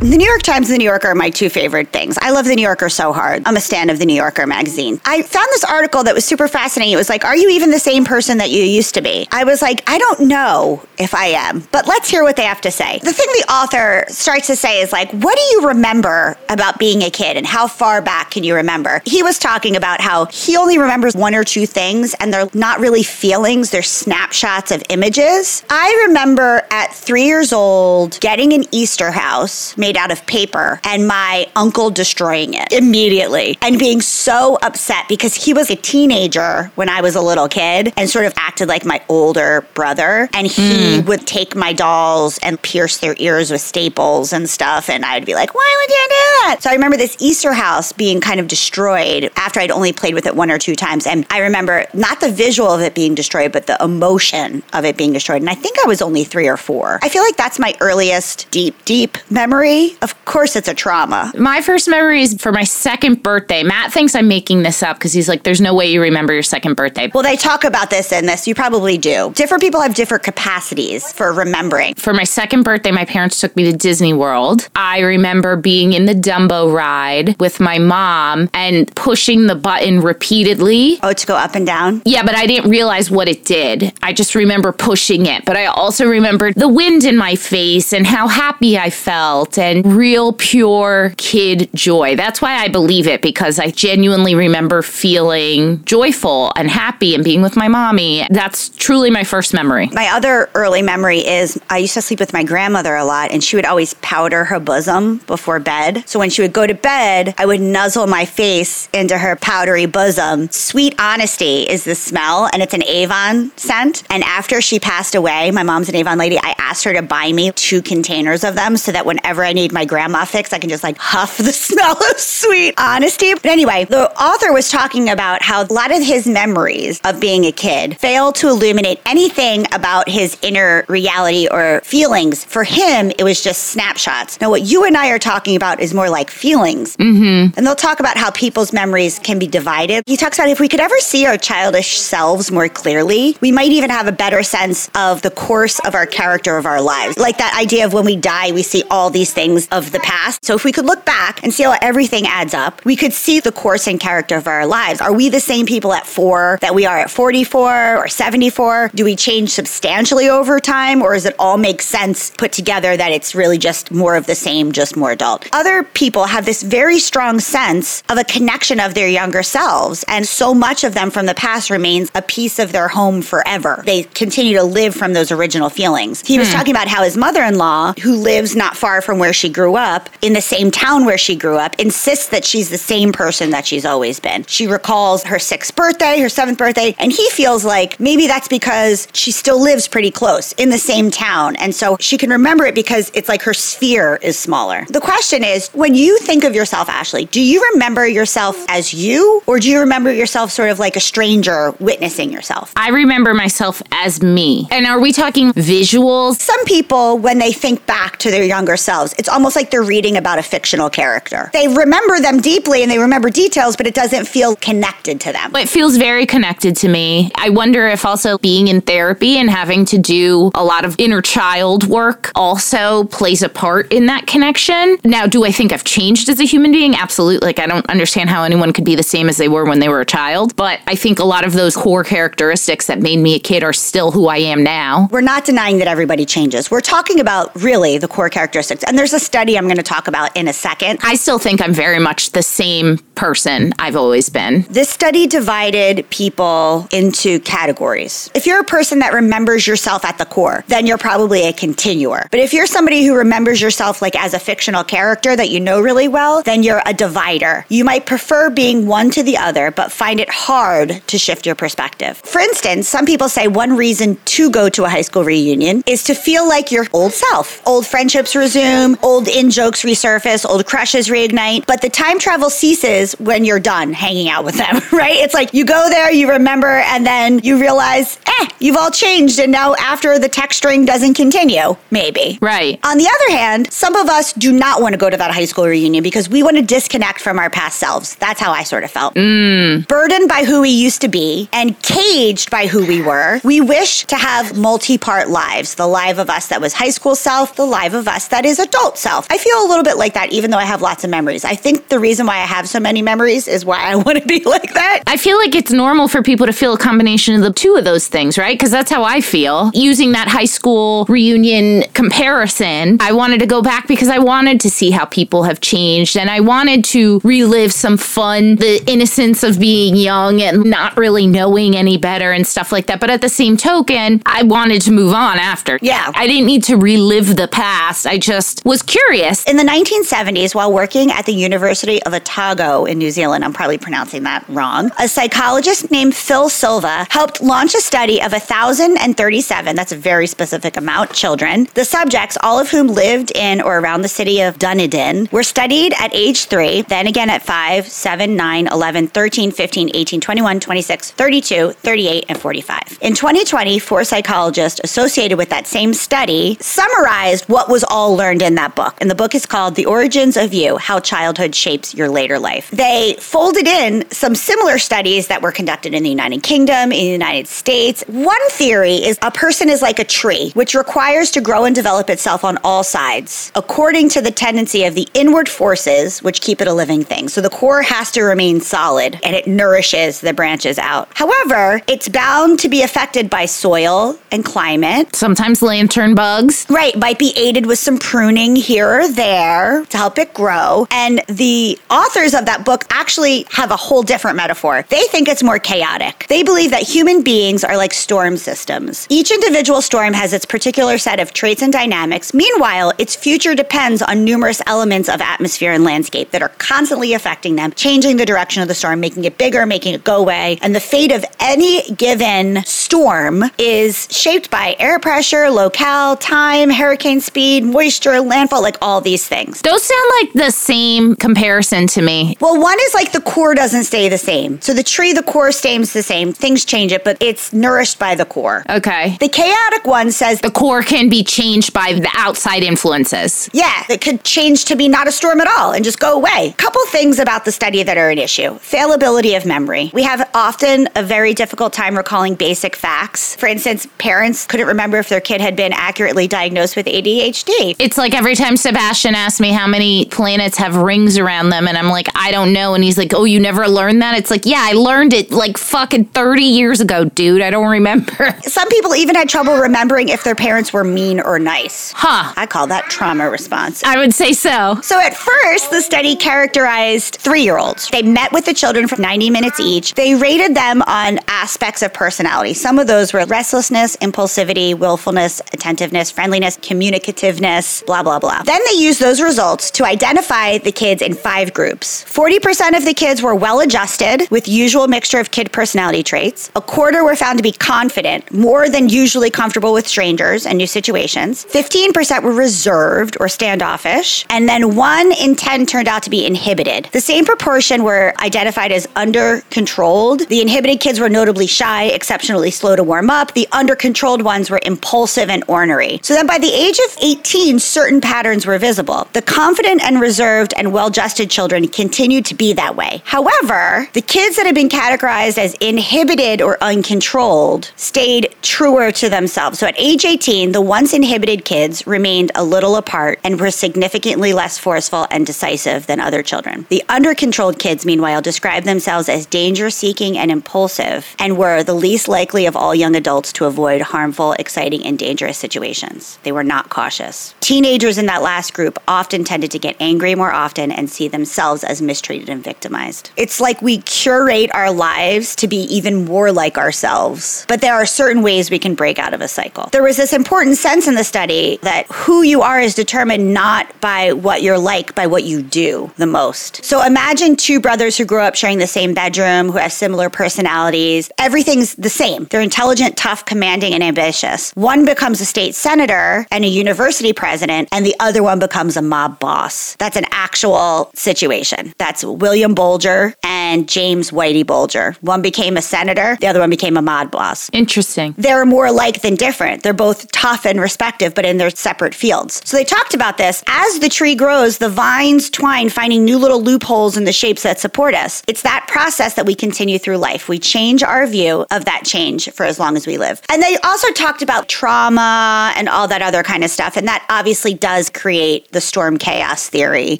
The 0.00 0.16
New 0.16 0.26
York 0.26 0.40
Times 0.40 0.70
and 0.70 0.76
the 0.76 0.78
New 0.78 0.86
Yorker 0.86 1.08
are 1.08 1.14
my 1.14 1.28
two 1.28 1.50
favorite 1.50 1.92
things. 1.92 2.16
I 2.16 2.30
love 2.30 2.46
the 2.46 2.54
New 2.54 2.62
Yorker 2.62 2.88
so 2.88 3.12
hard. 3.12 3.42
I'm 3.44 3.54
a 3.54 3.60
stan 3.60 3.90
of 3.90 3.98
the 3.98 4.06
New 4.06 4.14
Yorker 4.14 4.46
magazine. 4.46 4.98
I 5.04 5.20
found 5.20 5.46
this 5.50 5.62
article 5.62 6.02
that 6.04 6.14
was 6.14 6.24
super 6.24 6.48
fascinating. 6.48 6.94
It 6.94 6.96
was 6.96 7.10
like, 7.10 7.26
Are 7.26 7.36
you 7.36 7.50
even 7.50 7.70
the 7.70 7.78
same 7.78 8.06
person 8.06 8.38
that 8.38 8.48
you 8.48 8.64
used 8.64 8.94
to 8.94 9.02
be? 9.02 9.28
I 9.30 9.44
was 9.44 9.60
like, 9.60 9.82
I 9.86 9.98
don't 9.98 10.20
know 10.20 10.82
if 10.98 11.14
I 11.14 11.26
am, 11.26 11.68
but 11.70 11.86
let's 11.86 12.08
hear 12.08 12.22
what 12.22 12.36
they 12.36 12.44
have 12.44 12.62
to 12.62 12.70
say. 12.70 12.98
The 13.02 13.12
thing 13.12 13.26
the 13.26 13.52
author 13.52 14.06
starts 14.08 14.46
to 14.46 14.56
say 14.56 14.80
is 14.80 14.90
like, 14.90 15.10
What 15.10 15.36
do 15.36 15.42
you 15.50 15.68
remember 15.68 16.38
about 16.48 16.78
being 16.78 17.02
a 17.02 17.10
kid 17.10 17.36
and 17.36 17.46
how 17.46 17.68
far 17.68 18.00
back 18.00 18.30
can 18.30 18.42
you 18.42 18.54
remember? 18.54 19.02
He 19.04 19.22
was 19.22 19.38
talking 19.38 19.76
about 19.76 20.00
how 20.00 20.24
he 20.26 20.56
only 20.56 20.78
remembers 20.78 21.14
one 21.14 21.34
or 21.34 21.44
two 21.44 21.66
things 21.66 22.14
and 22.20 22.32
they're 22.32 22.48
not 22.54 22.80
really 22.80 23.02
feelings, 23.02 23.68
they're 23.68 23.82
snapshots 23.82 24.70
of 24.70 24.82
images. 24.88 25.62
I 25.68 26.06
remember 26.06 26.66
at 26.70 26.94
three 26.94 27.24
years 27.24 27.52
old 27.52 28.18
getting 28.20 28.54
an 28.54 28.64
Easter 28.72 29.10
house 29.10 29.76
out 29.96 30.10
of 30.10 30.24
paper 30.26 30.80
and 30.84 31.06
my 31.06 31.46
uncle 31.56 31.90
destroying 31.90 32.54
it 32.54 32.72
immediately 32.72 33.58
and 33.62 33.78
being 33.78 34.00
so 34.00 34.58
upset 34.62 35.06
because 35.08 35.34
he 35.34 35.52
was 35.52 35.70
a 35.70 35.76
teenager 35.76 36.70
when 36.74 36.88
I 36.88 37.00
was 37.00 37.16
a 37.16 37.20
little 37.20 37.48
kid 37.48 37.92
and 37.96 38.08
sort 38.08 38.26
of 38.26 38.34
acted 38.36 38.68
like 38.68 38.84
my 38.84 39.02
older 39.08 39.66
brother. 39.74 40.28
And 40.32 40.46
he 40.46 41.00
hmm. 41.00 41.08
would 41.08 41.26
take 41.26 41.54
my 41.54 41.72
dolls 41.72 42.38
and 42.42 42.60
pierce 42.62 42.98
their 42.98 43.14
ears 43.18 43.50
with 43.50 43.60
staples 43.60 44.32
and 44.32 44.48
stuff. 44.48 44.88
And 44.88 45.04
I'd 45.04 45.26
be 45.26 45.34
like, 45.34 45.54
why 45.54 45.76
would 45.80 45.90
you 45.90 46.06
do 46.08 46.14
that? 46.48 46.56
So 46.60 46.70
I 46.70 46.74
remember 46.74 46.96
this 46.96 47.16
Easter 47.20 47.52
house 47.52 47.92
being 47.92 48.20
kind 48.20 48.40
of 48.40 48.48
destroyed 48.48 49.30
after 49.36 49.60
I'd 49.60 49.70
only 49.70 49.92
played 49.92 50.14
with 50.14 50.26
it 50.26 50.36
one 50.36 50.50
or 50.50 50.58
two 50.58 50.74
times. 50.74 51.06
And 51.06 51.26
I 51.30 51.38
remember 51.38 51.86
not 51.94 52.20
the 52.20 52.30
visual 52.30 52.70
of 52.70 52.80
it 52.80 52.94
being 52.94 53.14
destroyed, 53.14 53.52
but 53.52 53.66
the 53.66 53.82
emotion 53.82 54.62
of 54.72 54.84
it 54.84 54.96
being 54.96 55.12
destroyed. 55.12 55.42
And 55.42 55.50
I 55.50 55.54
think 55.54 55.76
I 55.84 55.88
was 55.88 56.02
only 56.02 56.24
three 56.24 56.48
or 56.48 56.56
four. 56.56 56.98
I 57.02 57.08
feel 57.08 57.22
like 57.22 57.36
that's 57.36 57.58
my 57.58 57.74
earliest 57.80 58.50
deep, 58.50 58.84
deep 58.84 59.18
memory. 59.30 59.79
Of 60.02 60.24
course, 60.24 60.56
it's 60.56 60.68
a 60.68 60.74
trauma. 60.74 61.32
My 61.38 61.60
first 61.60 61.88
memory 61.88 62.22
is 62.22 62.34
for 62.40 62.52
my 62.52 62.64
second 62.64 63.22
birthday. 63.22 63.62
Matt 63.62 63.92
thinks 63.92 64.14
I'm 64.14 64.28
making 64.28 64.62
this 64.62 64.82
up 64.82 64.98
because 64.98 65.12
he's 65.12 65.28
like, 65.28 65.42
there's 65.42 65.60
no 65.60 65.74
way 65.74 65.90
you 65.90 66.00
remember 66.02 66.32
your 66.32 66.42
second 66.42 66.74
birthday. 66.76 67.10
Well, 67.12 67.22
they 67.22 67.36
talk 67.36 67.64
about 67.64 67.90
this 67.90 68.12
in 68.12 68.26
this. 68.26 68.46
You 68.46 68.54
probably 68.54 68.98
do. 68.98 69.32
Different 69.34 69.62
people 69.62 69.80
have 69.80 69.94
different 69.94 70.22
capacities 70.22 71.12
for 71.12 71.32
remembering. 71.32 71.94
For 71.94 72.12
my 72.12 72.24
second 72.24 72.62
birthday, 72.62 72.90
my 72.90 73.04
parents 73.04 73.40
took 73.40 73.56
me 73.56 73.64
to 73.70 73.76
Disney 73.76 74.12
World. 74.12 74.68
I 74.74 75.00
remember 75.00 75.56
being 75.56 75.92
in 75.92 76.04
the 76.06 76.14
Dumbo 76.14 76.72
ride 76.72 77.38
with 77.40 77.60
my 77.60 77.78
mom 77.78 78.50
and 78.54 78.92
pushing 78.94 79.46
the 79.46 79.54
button 79.54 80.00
repeatedly. 80.00 80.98
Oh, 81.02 81.12
to 81.12 81.26
go 81.26 81.36
up 81.36 81.54
and 81.54 81.66
down? 81.66 82.02
Yeah, 82.04 82.22
but 82.22 82.34
I 82.34 82.46
didn't 82.46 82.70
realize 82.70 83.10
what 83.10 83.28
it 83.28 83.44
did. 83.44 83.92
I 84.02 84.12
just 84.12 84.34
remember 84.34 84.72
pushing 84.72 85.26
it. 85.26 85.44
But 85.44 85.56
I 85.56 85.66
also 85.66 86.06
remembered 86.06 86.54
the 86.54 86.68
wind 86.68 87.04
in 87.04 87.16
my 87.16 87.34
face 87.36 87.92
and 87.92 88.06
how 88.06 88.28
happy 88.28 88.78
I 88.78 88.90
felt. 88.90 89.58
And 89.58 89.69
and 89.70 89.86
real 89.86 90.32
pure 90.32 91.14
kid 91.16 91.70
joy. 91.74 92.16
That's 92.16 92.42
why 92.42 92.56
I 92.56 92.68
believe 92.68 93.06
it 93.06 93.22
because 93.22 93.58
I 93.60 93.70
genuinely 93.70 94.34
remember 94.34 94.82
feeling 94.82 95.84
joyful 95.84 96.52
and 96.56 96.68
happy 96.68 97.14
and 97.14 97.22
being 97.22 97.40
with 97.40 97.56
my 97.56 97.68
mommy. 97.68 98.26
That's 98.30 98.70
truly 98.70 99.10
my 99.10 99.22
first 99.22 99.54
memory. 99.54 99.88
My 99.92 100.08
other 100.08 100.50
early 100.54 100.82
memory 100.82 101.20
is 101.20 101.60
I 101.70 101.78
used 101.78 101.94
to 101.94 102.02
sleep 102.02 102.18
with 102.18 102.32
my 102.32 102.42
grandmother 102.42 102.96
a 102.96 103.04
lot, 103.04 103.30
and 103.30 103.44
she 103.44 103.54
would 103.54 103.64
always 103.64 103.94
powder 103.94 104.44
her 104.44 104.58
bosom 104.58 105.18
before 105.28 105.60
bed. 105.60 106.02
So 106.08 106.18
when 106.18 106.30
she 106.30 106.42
would 106.42 106.52
go 106.52 106.66
to 106.66 106.74
bed, 106.74 107.34
I 107.38 107.46
would 107.46 107.60
nuzzle 107.60 108.08
my 108.08 108.24
face 108.24 108.88
into 108.92 109.16
her 109.18 109.36
powdery 109.36 109.86
bosom. 109.86 110.50
Sweet 110.50 110.96
Honesty 110.98 111.68
is 111.68 111.84
the 111.84 111.94
smell, 111.94 112.48
and 112.52 112.60
it's 112.60 112.74
an 112.74 112.82
Avon 112.84 113.52
scent. 113.56 114.02
And 114.10 114.24
after 114.24 114.60
she 114.60 114.80
passed 114.80 115.14
away, 115.14 115.52
my 115.52 115.62
mom's 115.62 115.88
an 115.88 115.94
Avon 115.94 116.18
lady, 116.18 116.38
I 116.38 116.54
asked 116.58 116.82
her 116.84 116.92
to 116.92 117.02
buy 117.02 117.32
me 117.32 117.52
two 117.52 117.82
containers 117.82 118.42
of 118.42 118.56
them 118.56 118.76
so 118.76 118.90
that 118.90 119.06
whenever 119.06 119.44
I 119.44 119.52
need 119.60 119.72
my 119.72 119.84
grandma 119.84 120.24
fix, 120.24 120.52
I 120.52 120.58
can 120.58 120.70
just 120.70 120.82
like 120.82 120.96
huff 120.96 121.36
the 121.36 121.52
smell 121.68 121.96
of 122.10 122.18
Sweet 122.18 122.74
Honesty. 122.78 123.34
But 123.34 123.46
anyway, 123.46 123.84
the 123.84 124.10
author 124.20 124.52
was 124.52 124.70
talking 124.70 125.10
about 125.10 125.42
how 125.42 125.62
a 125.62 125.68
lot 125.72 125.90
of 125.90 126.02
his 126.02 126.26
memories 126.26 127.00
of 127.04 127.20
being 127.20 127.44
a 127.44 127.52
kid 127.52 127.98
fail 127.98 128.32
to 128.32 128.48
illuminate 128.48 129.00
anything 129.06 129.66
about 129.72 130.08
his 130.08 130.38
inner 130.42 130.84
reality 130.88 131.46
or 131.50 131.80
feelings. 131.84 132.44
For 132.44 132.64
him, 132.64 133.12
it 133.18 133.24
was 133.24 133.42
just 133.42 133.64
snapshots. 133.64 134.40
Now, 134.40 134.50
what 134.50 134.62
you 134.62 134.84
and 134.84 134.96
I 134.96 135.10
are 135.10 135.18
talking 135.18 135.56
about 135.56 135.80
is 135.80 135.92
more 135.92 136.08
like 136.08 136.30
feelings. 136.30 136.96
Mm-hmm. 136.96 137.56
And 137.56 137.66
they'll 137.66 137.74
talk 137.74 138.00
about 138.00 138.16
how 138.16 138.30
people's 138.30 138.72
memories 138.72 139.18
can 139.18 139.38
be 139.38 139.46
divided. 139.46 140.04
He 140.06 140.16
talks 140.16 140.38
about 140.38 140.48
if 140.48 140.60
we 140.60 140.68
could 140.68 140.80
ever 140.80 140.98
see 141.00 141.26
our 141.26 141.36
childish 141.36 141.98
selves 141.98 142.50
more 142.50 142.68
clearly, 142.68 143.36
we 143.40 143.52
might 143.52 143.72
even 143.72 143.90
have 143.90 144.06
a 144.06 144.12
better 144.12 144.42
sense 144.42 144.88
of 144.94 145.22
the 145.22 145.30
course 145.30 145.78
of 145.80 145.94
our 145.94 146.06
character 146.06 146.56
of 146.56 146.64
our 146.64 146.80
lives. 146.80 147.18
Like 147.18 147.38
that 147.38 147.56
idea 147.60 147.84
of 147.84 147.92
when 147.92 148.04
we 148.04 148.16
die, 148.16 148.52
we 148.52 148.62
see 148.62 148.84
all 148.90 149.10
these 149.10 149.32
things 149.32 149.39
of 149.48 149.92
the 149.92 150.00
past. 150.00 150.44
So 150.44 150.54
if 150.54 150.64
we 150.64 150.72
could 150.72 150.84
look 150.84 151.04
back 151.04 151.42
and 151.42 151.52
see 151.52 151.62
how 151.62 151.76
everything 151.80 152.26
adds 152.26 152.54
up, 152.54 152.84
we 152.84 152.96
could 152.96 153.12
see 153.12 153.40
the 153.40 153.52
course 153.52 153.86
and 153.86 153.98
character 153.98 154.36
of 154.36 154.46
our 154.46 154.66
lives. 154.66 155.00
Are 155.00 155.12
we 155.12 155.28
the 155.28 155.40
same 155.40 155.66
people 155.66 155.92
at 155.92 156.06
four 156.06 156.58
that 156.60 156.74
we 156.74 156.86
are 156.86 156.98
at 156.98 157.10
44 157.10 157.96
or 157.96 158.08
74? 158.08 158.90
Do 158.94 159.04
we 159.04 159.16
change 159.16 159.50
substantially 159.50 160.28
over 160.28 160.60
time 160.60 161.02
or 161.02 161.14
does 161.14 161.24
it 161.24 161.34
all 161.38 161.56
make 161.56 161.80
sense 161.80 162.30
put 162.30 162.52
together 162.52 162.96
that 162.96 163.12
it's 163.12 163.34
really 163.34 163.58
just 163.58 163.90
more 163.90 164.16
of 164.16 164.26
the 164.26 164.34
same, 164.34 164.72
just 164.72 164.96
more 164.96 165.12
adult? 165.12 165.48
Other 165.52 165.84
people 165.84 166.26
have 166.26 166.44
this 166.44 166.62
very 166.62 166.98
strong 166.98 167.40
sense 167.40 168.02
of 168.08 168.18
a 168.18 168.24
connection 168.24 168.80
of 168.80 168.94
their 168.94 169.08
younger 169.08 169.42
selves, 169.42 170.04
and 170.08 170.26
so 170.26 170.54
much 170.54 170.84
of 170.84 170.94
them 170.94 171.10
from 171.10 171.26
the 171.26 171.34
past 171.34 171.70
remains 171.70 172.10
a 172.14 172.22
piece 172.22 172.58
of 172.58 172.72
their 172.72 172.88
home 172.88 173.22
forever. 173.22 173.82
They 173.86 174.02
continue 174.02 174.56
to 174.56 174.62
live 174.62 174.94
from 174.94 175.12
those 175.12 175.32
original 175.32 175.70
feelings. 175.70 176.26
He 176.26 176.38
was 176.38 176.48
hmm. 176.48 176.56
talking 176.56 176.74
about 176.74 176.88
how 176.88 177.02
his 177.02 177.16
mother 177.16 177.42
in 177.42 177.58
law, 177.58 177.94
who 178.02 178.16
lives 178.16 178.54
not 178.56 178.76
far 178.76 179.00
from 179.00 179.18
where 179.18 179.29
she 179.32 179.48
grew 179.48 179.76
up, 179.76 180.08
in 180.22 180.32
the 180.32 180.40
same 180.40 180.70
town 180.70 181.04
where 181.04 181.18
she 181.18 181.36
grew 181.36 181.56
up, 181.56 181.78
insists 181.78 182.28
that 182.28 182.44
she's 182.44 182.70
the 182.70 182.78
same 182.78 183.12
person 183.12 183.50
that 183.50 183.66
she's 183.66 183.84
always 183.84 184.20
been. 184.20 184.44
She 184.44 184.66
recalls 184.66 185.24
her 185.24 185.38
sixth 185.38 185.74
birthday, 185.76 186.20
her 186.20 186.28
seventh 186.28 186.58
birthday, 186.58 186.94
and 186.98 187.12
he 187.12 187.28
feels 187.30 187.64
like 187.64 187.98
maybe 188.00 188.26
that's 188.26 188.48
because 188.48 189.08
she 189.12 189.32
still 189.32 189.60
lives 189.62 189.88
pretty 189.88 190.10
close 190.10 190.52
in 190.52 190.70
the 190.70 190.78
same 190.78 191.10
town. 191.10 191.56
And 191.56 191.74
so 191.74 191.96
she 192.00 192.16
can 192.18 192.30
remember 192.30 192.64
it 192.66 192.74
because 192.74 193.10
it's 193.14 193.28
like 193.28 193.42
her 193.42 193.54
sphere 193.54 194.18
is 194.22 194.38
smaller. 194.38 194.86
The 194.88 195.00
question 195.00 195.44
is 195.44 195.68
when 195.68 195.94
you 195.94 196.18
think 196.18 196.44
of 196.44 196.54
yourself, 196.54 196.88
Ashley, 196.88 197.26
do 197.26 197.40
you 197.40 197.62
remember 197.72 198.06
yourself 198.06 198.64
as 198.68 198.92
you, 198.92 199.42
or 199.46 199.58
do 199.58 199.70
you 199.70 199.80
remember 199.80 200.12
yourself 200.12 200.50
sort 200.50 200.70
of 200.70 200.78
like 200.78 200.96
a 200.96 201.00
stranger 201.00 201.72
witnessing 201.80 202.32
yourself? 202.32 202.72
I 202.76 202.90
remember 202.90 203.34
myself 203.34 203.82
as 203.92 204.22
me. 204.22 204.68
And 204.70 204.86
are 204.86 205.00
we 205.00 205.12
talking 205.12 205.52
visuals? 205.52 206.40
Some 206.40 206.64
people, 206.64 207.18
when 207.18 207.38
they 207.38 207.52
think 207.52 207.84
back 207.86 208.18
to 208.18 208.30
their 208.30 208.44
younger 208.44 208.76
selves, 208.76 209.14
it's 209.20 209.28
almost 209.28 209.54
like 209.54 209.70
they're 209.70 209.82
reading 209.82 210.16
about 210.16 210.38
a 210.38 210.42
fictional 210.42 210.88
character. 210.88 211.50
They 211.52 211.68
remember 211.68 212.20
them 212.20 212.40
deeply 212.40 212.82
and 212.82 212.90
they 212.90 212.98
remember 212.98 213.28
details, 213.28 213.76
but 213.76 213.86
it 213.86 213.92
doesn't 213.94 214.26
feel 214.26 214.56
connected 214.56 215.20
to 215.20 215.32
them. 215.32 215.54
It 215.54 215.68
feels 215.68 215.98
very 215.98 216.24
connected 216.24 216.74
to 216.78 216.88
me. 216.88 217.30
I 217.34 217.50
wonder 217.50 217.86
if 217.86 218.06
also 218.06 218.38
being 218.38 218.68
in 218.68 218.80
therapy 218.80 219.36
and 219.36 219.50
having 219.50 219.84
to 219.84 219.98
do 219.98 220.50
a 220.54 220.64
lot 220.64 220.86
of 220.86 220.96
inner 220.98 221.20
child 221.20 221.86
work 221.86 222.32
also 222.34 223.04
plays 223.04 223.42
a 223.42 223.50
part 223.50 223.92
in 223.92 224.06
that 224.06 224.26
connection. 224.26 224.96
Now, 225.04 225.26
do 225.26 225.44
I 225.44 225.52
think 225.52 225.70
I've 225.70 225.84
changed 225.84 226.30
as 226.30 226.40
a 226.40 226.44
human 226.44 226.72
being? 226.72 226.94
Absolutely. 226.94 227.46
Like, 227.46 227.58
I 227.58 227.66
don't 227.66 227.88
understand 227.90 228.30
how 228.30 228.42
anyone 228.42 228.72
could 228.72 228.86
be 228.86 228.94
the 228.94 229.02
same 229.02 229.28
as 229.28 229.36
they 229.36 229.48
were 229.48 229.66
when 229.66 229.80
they 229.80 229.90
were 229.90 230.00
a 230.00 230.06
child, 230.06 230.56
but 230.56 230.80
I 230.86 230.94
think 230.94 231.18
a 231.18 231.24
lot 231.24 231.44
of 231.44 231.52
those 231.52 231.76
core 231.76 232.04
characteristics 232.04 232.86
that 232.86 233.00
made 233.00 233.18
me 233.18 233.34
a 233.34 233.38
kid 233.38 233.62
are 233.62 233.74
still 233.74 234.12
who 234.12 234.28
I 234.28 234.38
am 234.38 234.64
now. 234.64 235.08
We're 235.10 235.20
not 235.20 235.44
denying 235.44 235.76
that 235.78 235.88
everybody 235.88 236.24
changes. 236.24 236.70
We're 236.70 236.80
talking 236.80 237.20
about 237.20 237.54
really 237.60 237.98
the 237.98 238.08
core 238.08 238.30
characteristics. 238.30 238.82
And 238.84 238.96
there's 238.96 239.09
a 239.12 239.20
study 239.20 239.56
I'm 239.56 239.64
going 239.64 239.76
to 239.76 239.82
talk 239.82 240.08
about 240.08 240.36
in 240.36 240.48
a 240.48 240.52
second. 240.52 240.98
I 241.02 241.14
still 241.14 241.38
think 241.38 241.60
I'm 241.60 241.74
very 241.74 241.98
much 241.98 242.32
the 242.32 242.42
same 242.42 242.98
person 243.14 243.72
I've 243.78 243.96
always 243.96 244.28
been. 244.30 244.62
This 244.70 244.88
study 244.88 245.26
divided 245.26 246.08
people 246.10 246.88
into 246.90 247.40
categories. 247.40 248.30
If 248.34 248.46
you're 248.46 248.60
a 248.60 248.64
person 248.64 249.00
that 249.00 249.12
remembers 249.12 249.66
yourself 249.66 250.04
at 250.04 250.18
the 250.18 250.24
core, 250.24 250.64
then 250.68 250.86
you're 250.86 250.98
probably 250.98 251.46
a 251.46 251.52
continuer. 251.52 252.26
But 252.30 252.40
if 252.40 252.52
you're 252.52 252.66
somebody 252.66 253.04
who 253.04 253.14
remembers 253.14 253.60
yourself 253.60 254.00
like 254.00 254.16
as 254.16 254.34
a 254.34 254.38
fictional 254.38 254.84
character 254.84 255.36
that 255.36 255.50
you 255.50 255.60
know 255.60 255.80
really 255.80 256.08
well, 256.08 256.42
then 256.42 256.62
you're 256.62 256.82
a 256.86 256.94
divider. 256.94 257.66
You 257.68 257.84
might 257.84 258.06
prefer 258.06 258.50
being 258.50 258.86
one 258.86 259.10
to 259.10 259.22
the 259.22 259.36
other, 259.36 259.70
but 259.70 259.92
find 259.92 260.20
it 260.20 260.30
hard 260.30 261.02
to 261.06 261.18
shift 261.18 261.46
your 261.46 261.54
perspective. 261.54 262.16
For 262.18 262.40
instance, 262.40 262.88
some 262.88 263.06
people 263.06 263.28
say 263.28 263.48
one 263.48 263.76
reason 263.76 264.16
to 264.24 264.50
go 264.50 264.68
to 264.70 264.84
a 264.84 264.88
high 264.88 265.02
school 265.02 265.24
reunion 265.24 265.82
is 265.86 266.04
to 266.04 266.14
feel 266.14 266.48
like 266.48 266.70
your 266.70 266.86
old 266.92 267.12
self. 267.12 267.60
Old 267.66 267.86
friendships 267.86 268.34
resume, 268.34 268.96
old 269.02 269.28
in 269.28 269.50
jokes 269.50 269.82
resurface, 269.82 270.48
old 270.48 270.64
crushes 270.66 271.08
reignite, 271.08 271.66
but 271.66 271.82
the 271.82 271.88
time 271.88 272.18
travel 272.18 272.50
ceases 272.50 273.12
when 273.14 273.44
you're 273.44 273.60
done 273.60 273.92
hanging 273.92 274.28
out 274.28 274.44
with 274.44 274.56
them, 274.56 274.80
right? 274.92 275.16
It's 275.16 275.34
like 275.34 275.54
you 275.54 275.64
go 275.64 275.88
there, 275.88 276.12
you 276.12 276.30
remember, 276.30 276.66
and 276.66 277.06
then 277.06 277.40
you 277.40 277.60
realize, 277.60 278.18
eh, 278.26 278.48
you've 278.58 278.76
all 278.76 278.90
changed, 278.90 279.38
and 279.38 279.52
now 279.52 279.74
after 279.76 280.18
the 280.18 280.28
text 280.28 280.58
string 280.58 280.84
doesn't 280.84 281.14
continue, 281.14 281.76
maybe. 281.90 282.38
Right. 282.40 282.78
On 282.84 282.98
the 282.98 283.06
other 283.08 283.36
hand, 283.36 283.72
some 283.72 283.96
of 283.96 284.08
us 284.08 284.32
do 284.32 284.52
not 284.52 284.82
want 284.82 284.92
to 284.92 284.98
go 284.98 285.10
to 285.10 285.16
that 285.16 285.30
high 285.30 285.44
school 285.44 285.66
reunion 285.66 286.02
because 286.02 286.28
we 286.28 286.42
want 286.42 286.56
to 286.56 286.62
disconnect 286.62 287.20
from 287.20 287.38
our 287.38 287.50
past 287.50 287.78
selves. 287.78 288.14
That's 288.16 288.40
how 288.40 288.52
I 288.52 288.62
sort 288.62 288.84
of 288.84 288.90
felt. 288.90 289.14
Burdened 289.14 290.28
by 290.28 290.44
who 290.44 290.62
we 290.62 290.70
used 290.70 291.00
to 291.02 291.08
be 291.08 291.48
and 291.52 291.80
caged 291.82 292.50
by 292.50 292.66
who 292.66 292.86
we 292.86 293.02
were, 293.02 293.40
we 293.44 293.60
wish 293.60 294.04
to 294.06 294.16
have 294.16 294.56
multi 294.56 294.98
part 294.98 295.28
lives 295.28 295.74
the 295.74 295.86
life 295.86 296.18
of 296.18 296.30
us 296.30 296.48
that 296.48 296.60
was 296.60 296.72
high 296.72 296.90
school 296.90 297.14
self, 297.14 297.56
the 297.56 297.66
life 297.66 297.94
of 297.94 298.08
us 298.08 298.28
that 298.28 298.44
is 298.44 298.58
adult 298.58 298.89
self. 298.98 299.26
I 299.30 299.38
feel 299.38 299.64
a 299.64 299.68
little 299.68 299.84
bit 299.84 299.96
like 299.96 300.14
that, 300.14 300.32
even 300.32 300.50
though 300.50 300.58
I 300.58 300.64
have 300.64 300.82
lots 300.82 301.04
of 301.04 301.10
memories. 301.10 301.44
I 301.44 301.54
think 301.54 301.88
the 301.88 301.98
reason 301.98 302.26
why 302.26 302.36
I 302.36 302.46
have 302.46 302.68
so 302.68 302.80
many 302.80 303.02
memories 303.02 303.48
is 303.48 303.64
why 303.64 303.78
I 303.90 303.96
want 304.04 304.18
to 304.18 304.26
be 304.26 304.42
like 304.44 304.74
that. 304.74 305.02
I 305.06 305.16
feel 305.16 305.38
like 305.38 305.54
it's 305.54 305.70
normal 305.70 306.08
for 306.08 306.22
people 306.22 306.46
to 306.46 306.52
feel 306.52 306.74
a 306.74 306.78
combination 306.78 307.34
of 307.34 307.42
the 307.42 307.52
two 307.52 307.76
of 307.76 307.84
those 307.84 308.08
things, 308.08 308.38
right? 308.38 308.58
Because 308.58 308.70
that's 308.70 308.90
how 308.90 309.04
I 309.04 309.20
feel. 309.20 309.70
Using 309.74 310.12
that 310.12 310.28
high 310.28 310.44
school 310.44 311.04
reunion 311.08 311.82
comparison, 311.94 312.98
I 313.00 313.12
wanted 313.12 313.40
to 313.40 313.46
go 313.46 313.62
back 313.62 313.88
because 313.88 314.08
I 314.08 314.18
wanted 314.18 314.60
to 314.60 314.70
see 314.70 314.90
how 314.90 315.04
people 315.04 315.44
have 315.44 315.60
changed 315.60 316.16
and 316.16 316.30
I 316.30 316.40
wanted 316.40 316.84
to 316.86 317.20
relive 317.24 317.72
some 317.72 317.96
fun, 317.96 318.56
the 318.56 318.82
innocence 318.86 319.42
of 319.42 319.58
being 319.58 319.96
young 319.96 320.40
and 320.40 320.64
not 320.64 320.96
really 320.96 321.26
knowing 321.26 321.76
any 321.76 321.96
better 321.96 322.32
and 322.32 322.46
stuff 322.46 322.72
like 322.72 322.86
that. 322.86 323.00
But 323.00 323.10
at 323.10 323.20
the 323.20 323.28
same 323.28 323.56
token, 323.56 324.22
I 324.26 324.42
wanted 324.42 324.82
to 324.82 324.92
move 324.92 325.12
on 325.12 325.38
after. 325.38 325.78
Yeah. 325.82 326.12
I 326.14 326.26
didn't 326.26 326.46
need 326.46 326.64
to 326.64 326.76
relive 326.76 327.36
the 327.36 327.48
past. 327.48 328.06
I 328.06 328.18
just 328.18 328.64
was 328.64 328.79
curious. 328.82 329.44
In 329.44 329.56
the 329.56 329.62
1970s, 329.62 330.54
while 330.54 330.72
working 330.72 331.10
at 331.10 331.26
the 331.26 331.32
University 331.32 332.02
of 332.04 332.14
Otago 332.14 332.84
in 332.84 332.98
New 332.98 333.10
Zealand, 333.10 333.44
I'm 333.44 333.52
probably 333.52 333.78
pronouncing 333.78 334.22
that 334.24 334.44
wrong, 334.48 334.90
a 334.98 335.08
psychologist 335.08 335.90
named 335.90 336.14
Phil 336.14 336.48
Silva 336.48 337.06
helped 337.10 337.42
launch 337.42 337.74
a 337.74 337.80
study 337.80 338.20
of 338.20 338.32
1,037, 338.32 339.76
that's 339.76 339.92
a 339.92 339.96
very 339.96 340.26
specific 340.26 340.76
amount, 340.76 341.12
children. 341.12 341.68
The 341.74 341.84
subjects, 341.84 342.36
all 342.42 342.58
of 342.58 342.70
whom 342.70 342.88
lived 342.88 343.32
in 343.34 343.60
or 343.60 343.78
around 343.78 344.02
the 344.02 344.08
city 344.08 344.40
of 344.40 344.58
Dunedin, 344.58 345.28
were 345.32 345.42
studied 345.42 345.92
at 345.98 346.14
age 346.14 346.46
3, 346.46 346.82
then 346.82 347.06
again 347.06 347.30
at 347.30 347.42
5, 347.42 347.86
7, 347.86 348.36
9, 348.36 348.66
11, 348.68 349.08
13, 349.08 349.50
15, 349.50 349.90
18, 349.94 350.20
21, 350.20 350.60
26, 350.60 351.10
32, 351.12 351.72
38, 351.72 352.24
and 352.28 352.38
45. 352.38 352.98
In 353.00 353.14
2020, 353.14 353.78
four 353.78 354.04
psychologists 354.04 354.80
associated 354.84 355.38
with 355.38 355.48
that 355.50 355.66
same 355.66 355.94
study 355.94 356.56
summarized 356.60 357.48
what 357.48 357.68
was 357.68 357.84
all 357.84 358.16
learned 358.16 358.42
in 358.42 358.54
that 358.54 358.69
book. 358.74 358.94
And 358.98 359.10
the 359.10 359.14
book 359.14 359.34
is 359.34 359.46
called 359.46 359.74
The 359.74 359.86
Origins 359.86 360.36
of 360.36 360.52
You 360.52 360.76
How 360.78 361.00
Childhood 361.00 361.54
Shapes 361.54 361.94
Your 361.94 362.08
Later 362.08 362.38
Life. 362.38 362.70
They 362.70 363.16
folded 363.18 363.66
in 363.66 364.10
some 364.10 364.34
similar 364.34 364.78
studies 364.78 365.28
that 365.28 365.42
were 365.42 365.52
conducted 365.52 365.94
in 365.94 366.02
the 366.02 366.10
United 366.10 366.42
Kingdom, 366.42 366.92
in 366.92 367.04
the 367.04 367.12
United 367.12 367.48
States. 367.48 368.02
One 368.06 368.48
theory 368.50 368.96
is 368.96 369.18
a 369.22 369.30
person 369.30 369.68
is 369.68 369.82
like 369.82 369.98
a 369.98 370.04
tree, 370.04 370.50
which 370.54 370.74
requires 370.74 371.30
to 371.32 371.40
grow 371.40 371.64
and 371.64 371.74
develop 371.74 372.10
itself 372.10 372.44
on 372.44 372.58
all 372.64 372.84
sides, 372.84 373.52
according 373.54 374.08
to 374.10 374.20
the 374.20 374.30
tendency 374.30 374.84
of 374.84 374.94
the 374.94 375.08
inward 375.14 375.48
forces 375.48 376.22
which 376.22 376.40
keep 376.40 376.60
it 376.60 376.68
a 376.68 376.72
living 376.72 377.04
thing. 377.04 377.28
So 377.28 377.40
the 377.40 377.50
core 377.50 377.82
has 377.82 378.10
to 378.12 378.22
remain 378.22 378.60
solid 378.60 379.18
and 379.22 379.34
it 379.36 379.46
nourishes 379.46 380.20
the 380.20 380.32
branches 380.32 380.78
out. 380.78 381.08
However, 381.14 381.82
it's 381.86 382.08
bound 382.08 382.58
to 382.60 382.68
be 382.68 382.82
affected 382.82 383.28
by 383.30 383.46
soil 383.46 384.18
and 384.30 384.44
climate. 384.44 385.14
Sometimes 385.14 385.62
lantern 385.62 386.14
bugs. 386.14 386.66
Right, 386.68 386.96
might 386.96 387.18
be 387.18 387.32
aided 387.36 387.66
with 387.66 387.78
some 387.78 387.98
pruning 387.98 388.49
swing 388.50 388.62
here 388.62 389.00
or 389.00 389.08
there 389.08 389.84
to 389.86 389.96
help 389.96 390.18
it 390.18 390.34
grow. 390.34 390.86
And 390.90 391.22
the 391.28 391.78
authors 391.90 392.34
of 392.34 392.46
that 392.46 392.64
book 392.64 392.84
actually 392.90 393.46
have 393.50 393.70
a 393.70 393.76
whole 393.76 394.02
different 394.02 394.36
metaphor. 394.36 394.84
They 394.88 395.02
think 395.04 395.28
it's 395.28 395.42
more 395.42 395.58
chaotic. 395.58 396.26
They 396.28 396.42
believe 396.42 396.70
that 396.70 396.82
human 396.82 397.22
beings 397.22 397.64
are 397.64 397.76
like 397.76 397.92
storm 397.92 398.36
systems. 398.36 399.06
Each 399.10 399.30
individual 399.30 399.82
storm 399.82 400.12
has 400.14 400.32
its 400.32 400.44
particular 400.44 400.98
set 400.98 401.20
of 401.20 401.32
traits 401.32 401.62
and 401.62 401.72
dynamics. 401.72 402.34
Meanwhile, 402.34 402.92
its 402.98 403.14
future 403.14 403.54
depends 403.54 404.02
on 404.02 404.24
numerous 404.24 404.60
elements 404.66 405.08
of 405.08 405.20
atmosphere 405.20 405.72
and 405.72 405.84
landscape 405.84 406.30
that 406.30 406.42
are 406.42 406.52
constantly 406.58 407.14
affecting 407.14 407.56
them, 407.56 407.72
changing 407.72 408.16
the 408.16 408.26
direction 408.26 408.62
of 408.62 408.68
the 408.68 408.74
storm, 408.74 409.00
making 409.00 409.24
it 409.24 409.38
bigger, 409.38 409.66
making 409.66 409.94
it 409.94 410.04
go 410.04 410.16
away. 410.16 410.58
And 410.62 410.74
the 410.74 410.80
fate 410.80 411.12
of 411.12 411.24
any 411.38 411.90
given 411.92 412.64
storm 412.64 413.44
is 413.58 414.08
shaped 414.10 414.50
by 414.50 414.76
air 414.78 414.98
pressure, 414.98 415.50
locale, 415.50 416.16
time, 416.16 416.70
hurricane 416.70 417.20
speed, 417.20 417.64
moisture, 417.64 418.20
like 418.48 418.76
all 418.82 419.00
these 419.00 419.26
things. 419.28 419.60
Those 419.62 419.82
sound 419.82 420.10
like 420.20 420.32
the 420.32 420.50
same 420.50 421.14
comparison 421.16 421.86
to 421.88 422.02
me. 422.02 422.36
Well, 422.40 422.60
one 422.60 422.78
is 422.80 422.94
like 422.94 423.12
the 423.12 423.20
core 423.20 423.54
doesn't 423.54 423.84
stay 423.84 424.08
the 424.08 424.18
same. 424.18 424.60
So 424.60 424.72
the 424.74 424.82
tree, 424.82 425.12
the 425.12 425.22
core 425.22 425.52
stays 425.52 425.92
the 425.92 426.02
same. 426.02 426.32
Things 426.32 426.64
change 426.64 426.92
it, 426.92 427.04
but 427.04 427.16
it's 427.20 427.52
nourished 427.52 427.98
by 427.98 428.14
the 428.14 428.24
core. 428.24 428.64
Okay. 428.68 429.16
The 429.20 429.28
chaotic 429.28 429.86
one 429.86 430.10
says, 430.12 430.40
The 430.40 430.50
core 430.50 430.82
can 430.82 431.08
be 431.08 431.22
changed 431.22 431.72
by 431.72 431.92
the 431.94 432.10
outside 432.16 432.62
influences. 432.62 433.48
yeah, 433.52 433.84
it 433.88 434.00
could 434.00 434.24
change 434.24 434.64
to 434.66 434.76
be 434.76 434.88
not 434.88 435.06
a 435.08 435.12
storm 435.12 435.40
at 435.40 435.48
all 435.48 435.72
and 435.72 435.84
just 435.84 436.00
go 436.00 436.14
away. 436.14 436.54
Couple 436.56 436.84
things 436.86 437.18
about 437.18 437.44
the 437.44 437.52
study 437.52 437.82
that 437.82 437.96
are 437.96 438.10
an 438.10 438.18
issue. 438.18 438.50
Failability 438.58 439.36
of 439.36 439.46
memory. 439.46 439.90
We 439.94 440.02
have 440.02 440.28
often 440.34 440.88
a 440.96 441.02
very 441.02 441.34
difficult 441.34 441.72
time 441.72 441.96
recalling 441.96 442.34
basic 442.34 442.74
facts. 442.76 443.36
For 443.36 443.46
instance, 443.46 443.86
parents 443.98 444.46
couldn't 444.46 444.66
remember 444.66 444.98
if 444.98 445.08
their 445.08 445.20
kid 445.20 445.40
had 445.40 445.56
been 445.56 445.72
accurately 445.72 446.26
diagnosed 446.28 446.76
with 446.76 446.86
ADHD. 446.86 447.76
It's 447.78 447.96
like 447.98 448.14
every 448.14 448.29
time 448.34 448.56
Sebastian 448.56 449.14
asks 449.14 449.40
me 449.40 449.52
how 449.52 449.66
many 449.66 450.06
planets 450.06 450.56
have 450.58 450.76
rings 450.76 451.18
around 451.18 451.50
them, 451.50 451.66
and 451.68 451.76
I'm 451.76 451.88
like, 451.88 452.08
I 452.14 452.30
don't 452.30 452.52
know. 452.52 452.74
And 452.74 452.84
he's 452.84 452.98
like, 452.98 453.12
Oh, 453.14 453.24
you 453.24 453.40
never 453.40 453.68
learned 453.68 454.02
that? 454.02 454.16
It's 454.18 454.30
like, 454.30 454.46
Yeah, 454.46 454.60
I 454.60 454.72
learned 454.72 455.12
it 455.12 455.30
like 455.30 455.58
fucking 455.58 456.06
30 456.06 456.42
years 456.42 456.80
ago, 456.80 457.04
dude. 457.04 457.42
I 457.42 457.50
don't 457.50 457.70
remember. 457.70 458.36
Some 458.42 458.68
people 458.68 458.94
even 458.94 459.16
had 459.16 459.28
trouble 459.28 459.56
remembering 459.56 460.08
if 460.08 460.24
their 460.24 460.34
parents 460.34 460.72
were 460.72 460.84
mean 460.84 461.20
or 461.20 461.38
nice. 461.38 461.92
Huh. 461.92 462.32
I 462.36 462.46
call 462.46 462.66
that 462.68 462.84
trauma 462.90 463.28
response. 463.30 463.82
I 463.84 463.96
would 463.98 464.14
say 464.14 464.32
so. 464.32 464.78
So 464.82 464.98
at 465.00 465.16
first, 465.16 465.70
the 465.70 465.80
study 465.80 466.16
characterized 466.16 467.16
three 467.16 467.42
year 467.42 467.58
olds. 467.58 467.88
They 467.88 468.02
met 468.02 468.32
with 468.32 468.44
the 468.44 468.54
children 468.54 468.88
for 468.88 469.00
90 469.00 469.30
minutes 469.30 469.60
each. 469.60 469.94
They 469.94 470.14
rated 470.14 470.54
them 470.54 470.82
on 470.82 471.18
aspects 471.28 471.82
of 471.82 471.92
personality. 471.92 472.54
Some 472.54 472.78
of 472.78 472.86
those 472.86 473.12
were 473.12 473.24
restlessness, 473.26 473.96
impulsivity, 473.96 474.74
willfulness, 474.74 475.40
attentiveness, 475.52 476.10
friendliness, 476.10 476.56
communicativeness, 476.58 477.84
blah, 477.86 478.02
blah, 478.02 478.18
blah. 478.20 478.42
Then 478.42 478.60
they 478.66 478.78
used 478.78 479.00
those 479.00 479.20
results 479.20 479.70
to 479.72 479.84
identify 479.84 480.58
the 480.58 480.72
kids 480.72 481.02
in 481.02 481.14
five 481.14 481.52
groups. 481.52 482.04
40% 482.04 482.76
of 482.76 482.84
the 482.84 482.94
kids 482.94 483.22
were 483.22 483.34
well 483.34 483.60
adjusted 483.60 484.28
with 484.30 484.46
usual 484.46 484.86
mixture 484.88 485.18
of 485.18 485.30
kid 485.30 485.52
personality 485.52 486.02
traits. 486.02 486.50
A 486.54 486.60
quarter 486.60 487.02
were 487.04 487.16
found 487.16 487.38
to 487.38 487.42
be 487.42 487.52
confident, 487.52 488.30
more 488.32 488.68
than 488.68 488.88
usually 488.88 489.30
comfortable 489.30 489.72
with 489.72 489.88
strangers 489.88 490.46
and 490.46 490.58
new 490.58 490.66
situations. 490.66 491.44
15% 491.46 492.22
were 492.22 492.32
reserved 492.32 493.16
or 493.20 493.28
standoffish. 493.28 494.24
And 494.30 494.48
then 494.48 494.76
one 494.76 495.12
in 495.12 495.34
10 495.34 495.66
turned 495.66 495.88
out 495.88 496.02
to 496.04 496.10
be 496.10 496.26
inhibited. 496.26 496.88
The 496.92 497.00
same 497.00 497.24
proportion 497.24 497.82
were 497.82 498.12
identified 498.20 498.72
as 498.72 498.86
under 498.96 499.42
controlled. 499.50 500.28
The 500.28 500.40
inhibited 500.40 500.80
kids 500.80 501.00
were 501.00 501.08
notably 501.08 501.46
shy, 501.46 501.84
exceptionally 501.84 502.50
slow 502.50 502.76
to 502.76 502.84
warm 502.84 503.10
up. 503.10 503.32
The 503.34 503.48
under 503.52 503.74
controlled 503.74 504.22
ones 504.22 504.50
were 504.50 504.60
impulsive 504.64 505.30
and 505.30 505.44
ornery. 505.48 506.00
So 506.02 506.14
then 506.14 506.26
by 506.26 506.38
the 506.38 506.52
age 506.52 506.78
of 506.78 506.96
18, 507.02 507.58
certain 507.58 508.00
patterns 508.10 508.44
were 508.44 508.58
visible. 508.58 509.06
The 509.12 509.22
confident 509.22 509.80
and 509.84 510.00
reserved 510.00 510.52
and 510.56 510.72
well 510.72 510.88
adjusted 510.88 511.30
children 511.30 511.68
continued 511.68 512.24
to 512.26 512.34
be 512.34 512.52
that 512.54 512.74
way. 512.74 513.02
However, 513.04 513.88
the 513.92 514.02
kids 514.02 514.34
that 514.34 514.46
had 514.46 514.54
been 514.56 514.68
categorized 514.68 515.38
as 515.38 515.54
inhibited 515.60 516.42
or 516.42 516.58
uncontrolled 516.60 517.70
stayed 517.76 518.34
truer 518.42 518.90
to 518.90 519.08
themselves. 519.08 519.60
So 519.60 519.68
at 519.68 519.76
age 519.78 520.04
18, 520.04 520.50
the 520.50 520.60
once 520.60 520.92
inhibited 520.92 521.44
kids 521.44 521.86
remained 521.86 522.32
a 522.34 522.42
little 522.42 522.74
apart 522.74 523.20
and 523.22 523.40
were 523.40 523.52
significantly 523.52 524.32
less 524.32 524.58
forceful 524.58 525.06
and 525.12 525.24
decisive 525.24 525.86
than 525.86 526.00
other 526.00 526.24
children. 526.24 526.66
The 526.68 526.82
under 526.88 527.14
controlled 527.14 527.60
kids, 527.60 527.86
meanwhile, 527.86 528.22
described 528.22 528.66
themselves 528.66 529.08
as 529.08 529.24
danger 529.24 529.70
seeking 529.70 530.18
and 530.18 530.32
impulsive 530.32 531.14
and 531.20 531.38
were 531.38 531.62
the 531.62 531.74
least 531.74 532.08
likely 532.08 532.46
of 532.46 532.56
all 532.56 532.74
young 532.74 532.96
adults 532.96 533.32
to 533.34 533.44
avoid 533.44 533.82
harmful, 533.82 534.32
exciting, 534.32 534.84
and 534.84 534.98
dangerous 534.98 535.38
situations. 535.38 536.18
They 536.24 536.32
were 536.32 536.42
not 536.42 536.70
cautious. 536.70 537.36
Teenagers 537.38 537.99
in 538.00 538.06
that 538.06 538.22
last 538.22 538.52
group 538.54 538.80
often 538.88 539.22
tended 539.22 539.52
to 539.52 539.58
get 539.60 539.76
angry 539.78 540.16
more 540.16 540.32
often 540.32 540.72
and 540.72 540.90
see 540.90 541.06
themselves 541.06 541.62
as 541.62 541.80
mistreated 541.80 542.28
and 542.28 542.42
victimized. 542.42 543.10
It's 543.16 543.40
like 543.40 543.62
we 543.62 543.78
curate 543.82 544.50
our 544.54 544.72
lives 544.72 545.36
to 545.36 545.46
be 545.46 545.58
even 545.72 546.04
more 546.04 546.32
like 546.32 546.58
ourselves, 546.58 547.44
but 547.46 547.60
there 547.60 547.74
are 547.74 547.86
certain 547.86 548.22
ways 548.22 548.50
we 548.50 548.58
can 548.58 548.74
break 548.74 548.98
out 548.98 549.14
of 549.14 549.20
a 549.20 549.28
cycle. 549.28 549.68
There 549.70 549.84
was 549.84 549.96
this 549.96 550.12
important 550.12 550.56
sense 550.56 550.88
in 550.88 550.96
the 550.96 551.04
study 551.04 551.58
that 551.62 551.86
who 551.92 552.22
you 552.22 552.42
are 552.42 552.58
is 552.58 552.74
determined 552.74 553.32
not 553.32 553.80
by 553.80 554.12
what 554.12 554.42
you're 554.42 554.58
like, 554.58 554.94
by 554.94 555.06
what 555.06 555.24
you 555.24 555.42
do 555.42 555.92
the 555.96 556.06
most. 556.06 556.64
So 556.64 556.82
imagine 556.84 557.36
two 557.36 557.60
brothers 557.60 557.96
who 557.96 558.04
grew 558.04 558.22
up 558.22 558.34
sharing 558.34 558.58
the 558.58 558.66
same 558.66 558.94
bedroom, 558.94 559.50
who 559.50 559.58
have 559.58 559.72
similar 559.72 560.08
personalities. 560.08 561.10
Everything's 561.18 561.74
the 561.74 561.90
same. 561.90 562.24
They're 562.24 562.40
intelligent, 562.40 562.96
tough, 562.96 563.26
commanding, 563.26 563.74
and 563.74 563.82
ambitious. 563.82 564.52
One 564.52 564.86
becomes 564.86 565.20
a 565.20 565.26
state 565.26 565.54
senator 565.54 566.26
and 566.30 566.44
a 566.44 566.48
university 566.48 567.12
president, 567.12 567.68
and 567.72 567.84
the 567.84 567.89
other 567.98 568.22
one 568.22 568.38
becomes 568.38 568.76
a 568.76 568.82
mob 568.82 569.18
boss. 569.18 569.74
That's 569.76 569.96
an 569.96 570.06
actual 570.10 570.90
situation. 570.94 571.72
That's 571.78 572.04
William 572.04 572.54
Bulger 572.54 573.14
and 573.22 573.68
James 573.68 574.10
Whitey 574.10 574.46
Bulger. 574.46 574.96
One 575.00 575.22
became 575.22 575.56
a 575.56 575.62
senator, 575.62 576.16
the 576.20 576.26
other 576.26 576.40
one 576.40 576.50
became 576.50 576.76
a 576.76 576.82
mob 576.82 577.10
boss. 577.10 577.50
Interesting. 577.52 578.14
They're 578.18 578.46
more 578.46 578.66
alike 578.66 579.00
than 579.00 579.14
different. 579.14 579.62
They're 579.62 579.72
both 579.72 580.10
tough 580.12 580.44
and 580.44 580.60
respective, 580.60 581.14
but 581.14 581.24
in 581.24 581.38
their 581.38 581.50
separate 581.50 581.94
fields. 581.94 582.42
So 582.44 582.56
they 582.56 582.64
talked 582.64 582.94
about 582.94 583.16
this. 583.16 583.42
As 583.46 583.78
the 583.78 583.88
tree 583.88 584.14
grows, 584.14 584.58
the 584.58 584.68
vines 584.68 585.30
twine, 585.30 585.70
finding 585.70 586.04
new 586.04 586.18
little 586.18 586.42
loopholes 586.42 586.96
in 586.96 587.04
the 587.04 587.12
shapes 587.12 587.42
that 587.42 587.58
support 587.58 587.94
us. 587.94 588.22
It's 588.26 588.42
that 588.42 588.66
process 588.68 589.14
that 589.14 589.26
we 589.26 589.34
continue 589.34 589.78
through 589.78 589.96
life. 589.96 590.28
We 590.28 590.38
change 590.38 590.82
our 590.82 591.06
view 591.06 591.46
of 591.50 591.64
that 591.64 591.84
change 591.84 592.30
for 592.32 592.44
as 592.44 592.58
long 592.58 592.76
as 592.76 592.86
we 592.86 592.98
live. 592.98 593.22
And 593.30 593.42
they 593.42 593.56
also 593.64 593.90
talked 593.92 594.22
about 594.22 594.48
trauma 594.48 595.52
and 595.56 595.68
all 595.68 595.88
that 595.88 596.02
other 596.02 596.22
kind 596.22 596.44
of 596.44 596.50
stuff. 596.50 596.76
And 596.76 596.86
that 596.88 597.06
obviously 597.08 597.54
does 597.54 597.79
create 597.88 598.50
the 598.52 598.60
storm 598.60 598.98
chaos 598.98 599.48
theory 599.48 599.98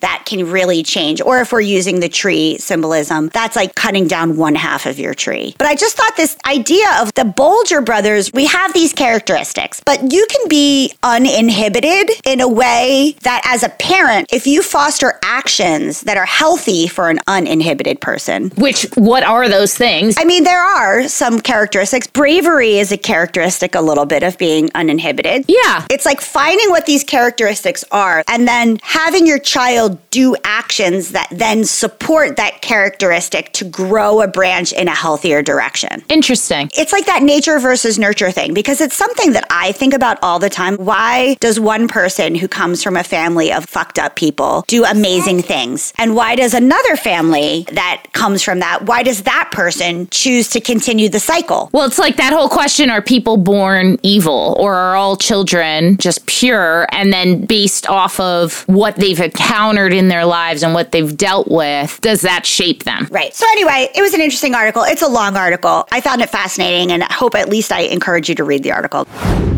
that 0.00 0.24
can 0.26 0.50
really 0.50 0.82
change. 0.82 1.20
Or 1.20 1.40
if 1.40 1.52
we're 1.52 1.60
using 1.60 2.00
the 2.00 2.08
tree 2.08 2.58
symbolism, 2.58 3.28
that's 3.32 3.54
like 3.54 3.74
cutting 3.74 4.08
down 4.08 4.36
one 4.36 4.54
half 4.54 4.86
of 4.86 4.98
your 4.98 5.14
tree. 5.14 5.54
But 5.58 5.68
I 5.68 5.74
just 5.74 5.96
thought 5.96 6.16
this 6.16 6.36
idea 6.46 6.86
of 7.00 7.12
the 7.14 7.24
Bulger 7.24 7.80
brothers, 7.80 8.32
we 8.32 8.46
have 8.46 8.72
these 8.72 8.92
characteristics, 8.92 9.82
but 9.84 10.12
you 10.12 10.26
can 10.30 10.48
be 10.48 10.92
uninhibited 11.02 12.10
in 12.24 12.40
a 12.40 12.48
way 12.48 13.14
that 13.22 13.42
as 13.44 13.62
a 13.62 13.68
parent, 13.68 14.32
if 14.32 14.46
you 14.46 14.62
foster 14.62 15.18
actions 15.22 16.00
that 16.02 16.16
are 16.16 16.26
healthy 16.26 16.88
for 16.88 17.10
an 17.10 17.20
uninhibited 17.26 18.00
person, 18.00 18.50
Which, 18.56 18.84
what 18.94 19.22
are 19.22 19.48
those 19.48 19.74
things? 19.76 20.16
I 20.18 20.24
mean, 20.24 20.44
there 20.44 20.62
are 20.62 21.06
some 21.08 21.40
characteristics. 21.40 22.06
Bravery 22.06 22.78
is 22.78 22.92
a 22.92 22.96
characteristic 22.96 23.74
a 23.74 23.80
little 23.80 24.06
bit 24.06 24.22
of 24.22 24.38
being 24.38 24.70
uninhibited. 24.74 25.44
Yeah. 25.48 25.86
It's 25.90 26.06
like 26.06 26.20
finding 26.20 26.70
what 26.70 26.86
these 26.86 27.04
characteristics 27.04 27.58
are 27.90 28.24
and 28.28 28.48
then 28.48 28.78
having 28.82 29.26
your 29.26 29.38
child 29.38 29.98
do 30.10 30.36
actions 30.44 31.12
that 31.12 31.28
then 31.30 31.64
support 31.64 32.36
that 32.36 32.62
characteristic 32.62 33.52
to 33.52 33.64
grow 33.64 34.20
a 34.20 34.28
branch 34.28 34.72
in 34.72 34.88
a 34.88 34.94
healthier 34.94 35.42
direction. 35.42 36.02
Interesting. 36.08 36.70
It's 36.76 36.92
like 36.92 37.06
that 37.06 37.22
nature 37.22 37.58
versus 37.58 37.98
nurture 37.98 38.30
thing 38.30 38.54
because 38.54 38.80
it's 38.80 38.96
something 38.96 39.32
that 39.32 39.46
I 39.50 39.72
think 39.72 39.94
about 39.94 40.18
all 40.22 40.38
the 40.38 40.50
time. 40.50 40.76
Why 40.76 41.34
does 41.40 41.60
one 41.60 41.88
person 41.88 42.34
who 42.34 42.48
comes 42.48 42.82
from 42.82 42.96
a 42.96 43.04
family 43.04 43.52
of 43.52 43.64
fucked 43.64 43.98
up 43.98 44.16
people 44.16 44.64
do 44.66 44.84
amazing 44.84 45.42
things? 45.42 45.92
And 45.98 46.14
why 46.14 46.34
does 46.34 46.54
another 46.54 46.96
family 46.96 47.66
that 47.72 48.04
comes 48.12 48.42
from 48.42 48.60
that, 48.60 48.86
why 48.86 49.02
does 49.02 49.22
that 49.22 49.50
person 49.52 50.08
choose 50.10 50.48
to 50.50 50.60
continue 50.60 51.08
the 51.08 51.20
cycle? 51.20 51.70
Well, 51.72 51.86
it's 51.86 51.98
like 51.98 52.16
that 52.16 52.32
whole 52.32 52.48
question 52.48 52.90
are 52.90 53.02
people 53.02 53.36
born 53.36 53.98
evil 54.02 54.56
or 54.58 54.74
are 54.74 54.96
all 54.96 55.16
children 55.16 55.96
just 55.98 56.26
pure? 56.26 56.86
And 56.92 57.12
then 57.12 57.44
based 57.48 57.88
off 57.88 58.20
of 58.20 58.62
what 58.68 58.96
they've 58.96 59.18
encountered 59.18 59.92
in 59.92 60.08
their 60.08 60.24
lives 60.24 60.62
and 60.62 60.74
what 60.74 60.92
they've 60.92 61.16
dealt 61.16 61.48
with, 61.48 62.00
does 62.00 62.20
that 62.22 62.46
shape 62.46 62.84
them? 62.84 63.08
Right. 63.10 63.34
So, 63.34 63.46
anyway, 63.52 63.88
it 63.94 64.02
was 64.02 64.14
an 64.14 64.20
interesting 64.20 64.54
article. 64.54 64.82
It's 64.82 65.02
a 65.02 65.08
long 65.08 65.36
article. 65.36 65.88
I 65.90 66.00
found 66.00 66.20
it 66.20 66.30
fascinating 66.30 66.92
and 66.92 67.02
I 67.02 67.12
hope 67.12 67.34
at 67.34 67.48
least 67.48 67.72
I 67.72 67.80
encourage 67.80 68.28
you 68.28 68.34
to 68.36 68.44
read 68.44 68.62
the 68.62 68.72
article. 68.72 69.06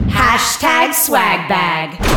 Hashtag 0.08 0.94
swag 0.94 1.48
bag. 1.48 2.09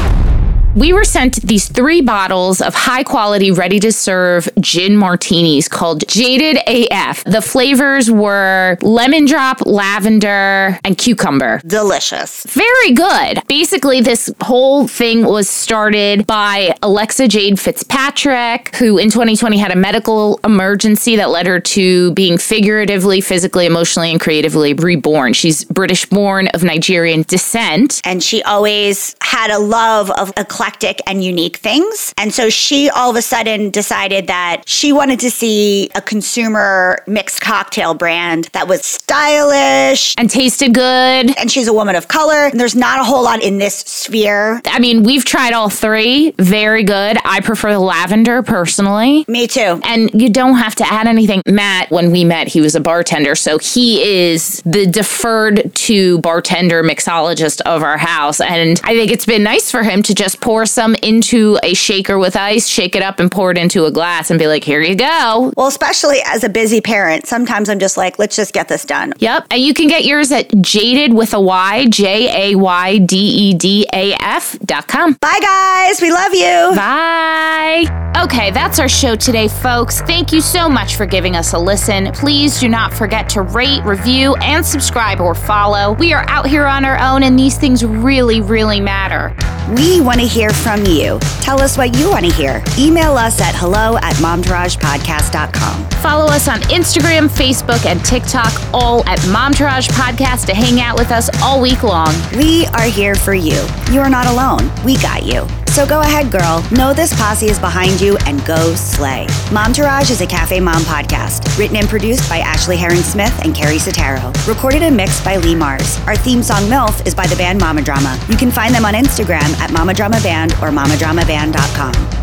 We 0.75 0.91
were 0.91 1.03
sent 1.03 1.35
these 1.43 1.67
three 1.67 2.01
bottles 2.01 2.59
of 2.59 2.73
high 2.73 3.03
quality, 3.03 3.51
ready 3.51 3.79
to 3.81 3.91
serve 3.91 4.49
gin 4.59 4.97
martinis 4.97 5.67
called 5.67 6.03
Jayded 6.07 6.57
AF. 6.65 7.23
The 7.25 7.43
flavors 7.43 8.09
were 8.09 8.79
lemon 8.81 9.25
drop, 9.25 9.67
lavender, 9.67 10.79
and 10.83 10.97
cucumber. 10.97 11.61
Delicious. 11.67 12.43
Very 12.45 12.91
good. 12.91 13.43
Basically, 13.47 14.01
this 14.01 14.33
whole 14.41 14.87
thing 14.87 15.25
was 15.25 15.47
started 15.47 16.25
by 16.25 16.75
Alexa 16.81 17.27
Jade 17.27 17.59
Fitzpatrick, 17.59 18.75
who 18.75 18.97
in 18.97 19.11
2020 19.11 19.59
had 19.59 19.71
a 19.71 19.75
medical 19.75 20.39
emergency 20.43 21.15
that 21.17 21.29
led 21.29 21.45
her 21.45 21.59
to 21.59 22.11
being 22.13 22.39
figuratively, 22.39 23.21
physically, 23.21 23.67
emotionally, 23.67 24.09
and 24.09 24.19
creatively 24.19 24.73
reborn. 24.73 25.33
She's 25.33 25.65
British 25.65 26.07
born 26.07 26.47
of 26.47 26.63
Nigerian 26.63 27.21
descent. 27.27 28.01
And 28.05 28.23
she 28.23 28.41
always 28.41 29.15
had 29.21 29.51
a 29.51 29.59
love 29.59 30.09
of 30.09 30.33
eclectic 30.35 30.62
and 31.05 31.23
unique 31.23 31.57
things. 31.57 32.13
And 32.17 32.33
so 32.33 32.49
she 32.49 32.89
all 32.89 33.09
of 33.09 33.15
a 33.15 33.21
sudden 33.21 33.69
decided 33.69 34.27
that 34.27 34.63
she 34.65 34.93
wanted 34.93 35.19
to 35.19 35.29
see 35.29 35.89
a 35.95 36.01
consumer 36.01 37.03
mixed 37.05 37.41
cocktail 37.41 37.93
brand 37.93 38.45
that 38.53 38.67
was 38.67 38.85
stylish 38.85 40.15
and 40.17 40.29
tasted 40.29 40.73
good. 40.73 41.37
And 41.37 41.51
she's 41.51 41.67
a 41.67 41.73
woman 41.73 41.95
of 41.95 42.07
color. 42.07 42.45
And 42.45 42.59
there's 42.59 42.75
not 42.75 42.99
a 42.99 43.03
whole 43.03 43.23
lot 43.23 43.43
in 43.43 43.57
this 43.57 43.75
sphere. 43.75 44.61
I 44.65 44.79
mean, 44.79 45.03
we've 45.03 45.25
tried 45.25 45.53
all 45.53 45.69
three. 45.69 46.31
Very 46.37 46.83
good. 46.83 47.17
I 47.25 47.41
prefer 47.41 47.73
the 47.73 47.79
lavender 47.79 48.41
personally. 48.41 49.25
Me 49.27 49.47
too. 49.47 49.81
And 49.83 50.09
you 50.13 50.29
don't 50.29 50.55
have 50.55 50.75
to 50.75 50.85
add 50.85 51.07
anything. 51.07 51.41
Matt, 51.47 51.91
when 51.91 52.11
we 52.11 52.23
met, 52.23 52.47
he 52.47 52.61
was 52.61 52.75
a 52.75 52.79
bartender. 52.79 53.35
So 53.35 53.57
he 53.57 54.01
is 54.01 54.61
the 54.65 54.85
deferred 54.85 55.73
to 55.75 56.19
bartender 56.19 56.83
mixologist 56.83 57.61
of 57.61 57.83
our 57.83 57.97
house. 57.97 58.39
And 58.39 58.79
I 58.83 58.95
think 58.95 59.11
it's 59.11 59.25
been 59.25 59.43
nice 59.43 59.69
for 59.69 59.83
him 59.83 60.03
to 60.03 60.15
just 60.15 60.39
pour 60.39 60.52
some 60.65 60.95
into 60.95 61.57
a 61.63 61.73
shaker 61.73 62.17
with 62.17 62.35
ice, 62.35 62.67
shake 62.67 62.95
it 62.95 63.01
up, 63.01 63.19
and 63.19 63.31
pour 63.31 63.51
it 63.51 63.57
into 63.57 63.85
a 63.85 63.91
glass 63.91 64.29
and 64.29 64.39
be 64.39 64.47
like, 64.47 64.63
here 64.63 64.81
you 64.81 64.95
go. 64.95 65.51
Well, 65.57 65.67
especially 65.67 66.19
as 66.25 66.43
a 66.43 66.49
busy 66.49 66.81
parent, 66.81 67.25
sometimes 67.25 67.69
I'm 67.69 67.79
just 67.79 67.97
like, 67.97 68.19
let's 68.19 68.35
just 68.35 68.53
get 68.53 68.67
this 68.67 68.85
done. 68.85 69.13
Yep. 69.19 69.47
And 69.51 69.61
you 69.61 69.73
can 69.73 69.87
get 69.87 70.05
yours 70.05 70.31
at 70.31 70.49
jaded 70.61 71.13
with 71.13 71.33
a 71.33 71.41
Y, 71.41 71.87
J 71.87 72.51
A 72.51 72.55
Y 72.55 72.97
D 72.99 73.17
E 73.17 73.53
D 73.53 73.87
A 73.93 74.13
F 74.19 74.57
dot 74.59 74.87
com. 74.87 75.13
Bye, 75.13 75.39
guys. 75.41 76.01
We 76.01 76.11
love 76.11 76.33
you. 76.33 76.75
Bye. 76.75 78.11
Okay, 78.23 78.51
that's 78.51 78.79
our 78.79 78.87
show 78.87 79.15
today, 79.15 79.47
folks. 79.47 80.01
Thank 80.01 80.31
you 80.31 80.39
so 80.39 80.69
much 80.69 80.95
for 80.95 81.05
giving 81.05 81.35
us 81.35 81.53
a 81.53 81.59
listen. 81.59 82.11
Please 82.11 82.59
do 82.59 82.69
not 82.69 82.93
forget 82.93 83.27
to 83.29 83.41
rate, 83.41 83.83
review, 83.83 84.35
and 84.35 84.63
subscribe 84.63 85.19
or 85.19 85.33
follow. 85.33 85.93
We 85.93 86.13
are 86.13 86.23
out 86.29 86.45
here 86.45 86.65
on 86.65 86.85
our 86.85 86.99
own, 86.99 87.23
and 87.23 87.37
these 87.37 87.57
things 87.57 87.83
really, 87.83 88.39
really 88.39 88.79
matter. 88.79 89.35
We 89.75 89.99
want 89.99 90.19
to 90.19 90.27
hear 90.27 90.42
from 90.51 90.85
you. 90.85 91.19
Tell 91.41 91.61
us 91.61 91.77
what 91.77 91.95
you 91.97 92.09
want 92.09 92.25
to 92.25 92.31
hear. 92.31 92.63
Email 92.77 93.17
us 93.17 93.39
at 93.39 93.55
hello 93.55 93.97
at 93.97 94.15
momtouragepodcast.com. 94.15 95.89
Follow 96.01 96.25
us 96.25 96.47
on 96.47 96.59
Instagram, 96.63 97.29
Facebook, 97.29 97.85
and 97.85 98.03
TikTok, 98.03 98.51
all 98.73 99.05
at 99.07 99.19
Momtourage 99.19 99.87
Podcast 99.89 100.45
to 100.47 100.53
hang 100.53 100.81
out 100.81 100.97
with 100.97 101.11
us 101.11 101.29
all 101.41 101.61
week 101.61 101.83
long. 101.83 102.13
We 102.37 102.65
are 102.67 102.87
here 102.87 103.15
for 103.15 103.33
you. 103.33 103.65
You 103.91 104.01
are 104.01 104.09
not 104.09 104.25
alone. 104.27 104.69
We 104.83 104.97
got 104.97 105.23
you. 105.23 105.47
So 105.67 105.87
go 105.87 106.01
ahead, 106.01 106.31
girl. 106.31 106.63
Know 106.71 106.93
this 106.93 107.15
posse 107.15 107.47
is 107.47 107.57
behind 107.57 107.99
you 107.99 108.15
and 108.27 108.45
go 108.45 108.75
slay. 108.75 109.25
Momtourage 109.49 110.11
is 110.11 110.21
a 110.21 110.27
CafeMom 110.27 110.83
podcast, 110.83 111.57
written 111.57 111.77
and 111.77 111.87
produced 111.87 112.29
by 112.29 112.39
Ashley 112.39 112.77
Herring 112.77 113.01
Smith 113.01 113.33
and 113.43 113.55
Keri 113.55 113.77
Sotero. 113.77 114.31
Recorded 114.47 114.83
and 114.83 114.95
mixed 114.95 115.25
by 115.25 115.37
Lee 115.37 115.55
Mars. 115.55 115.99
Our 116.05 116.15
theme 116.15 116.43
song 116.43 116.63
MILF 116.69 117.07
is 117.07 117.15
by 117.15 117.25
the 117.25 117.35
band 117.37 117.59
Mama 117.59 117.81
Drama. 117.81 118.19
You 118.29 118.37
can 118.37 118.51
find 118.51 118.75
them 118.75 118.85
on 118.85 118.93
Instagram 118.93 119.49
at 119.59 119.71
Mama 119.73 119.95
Drama 119.95 120.21
Band 120.21 120.32
or 120.61 120.69
mamadramaband.com. 120.71 122.22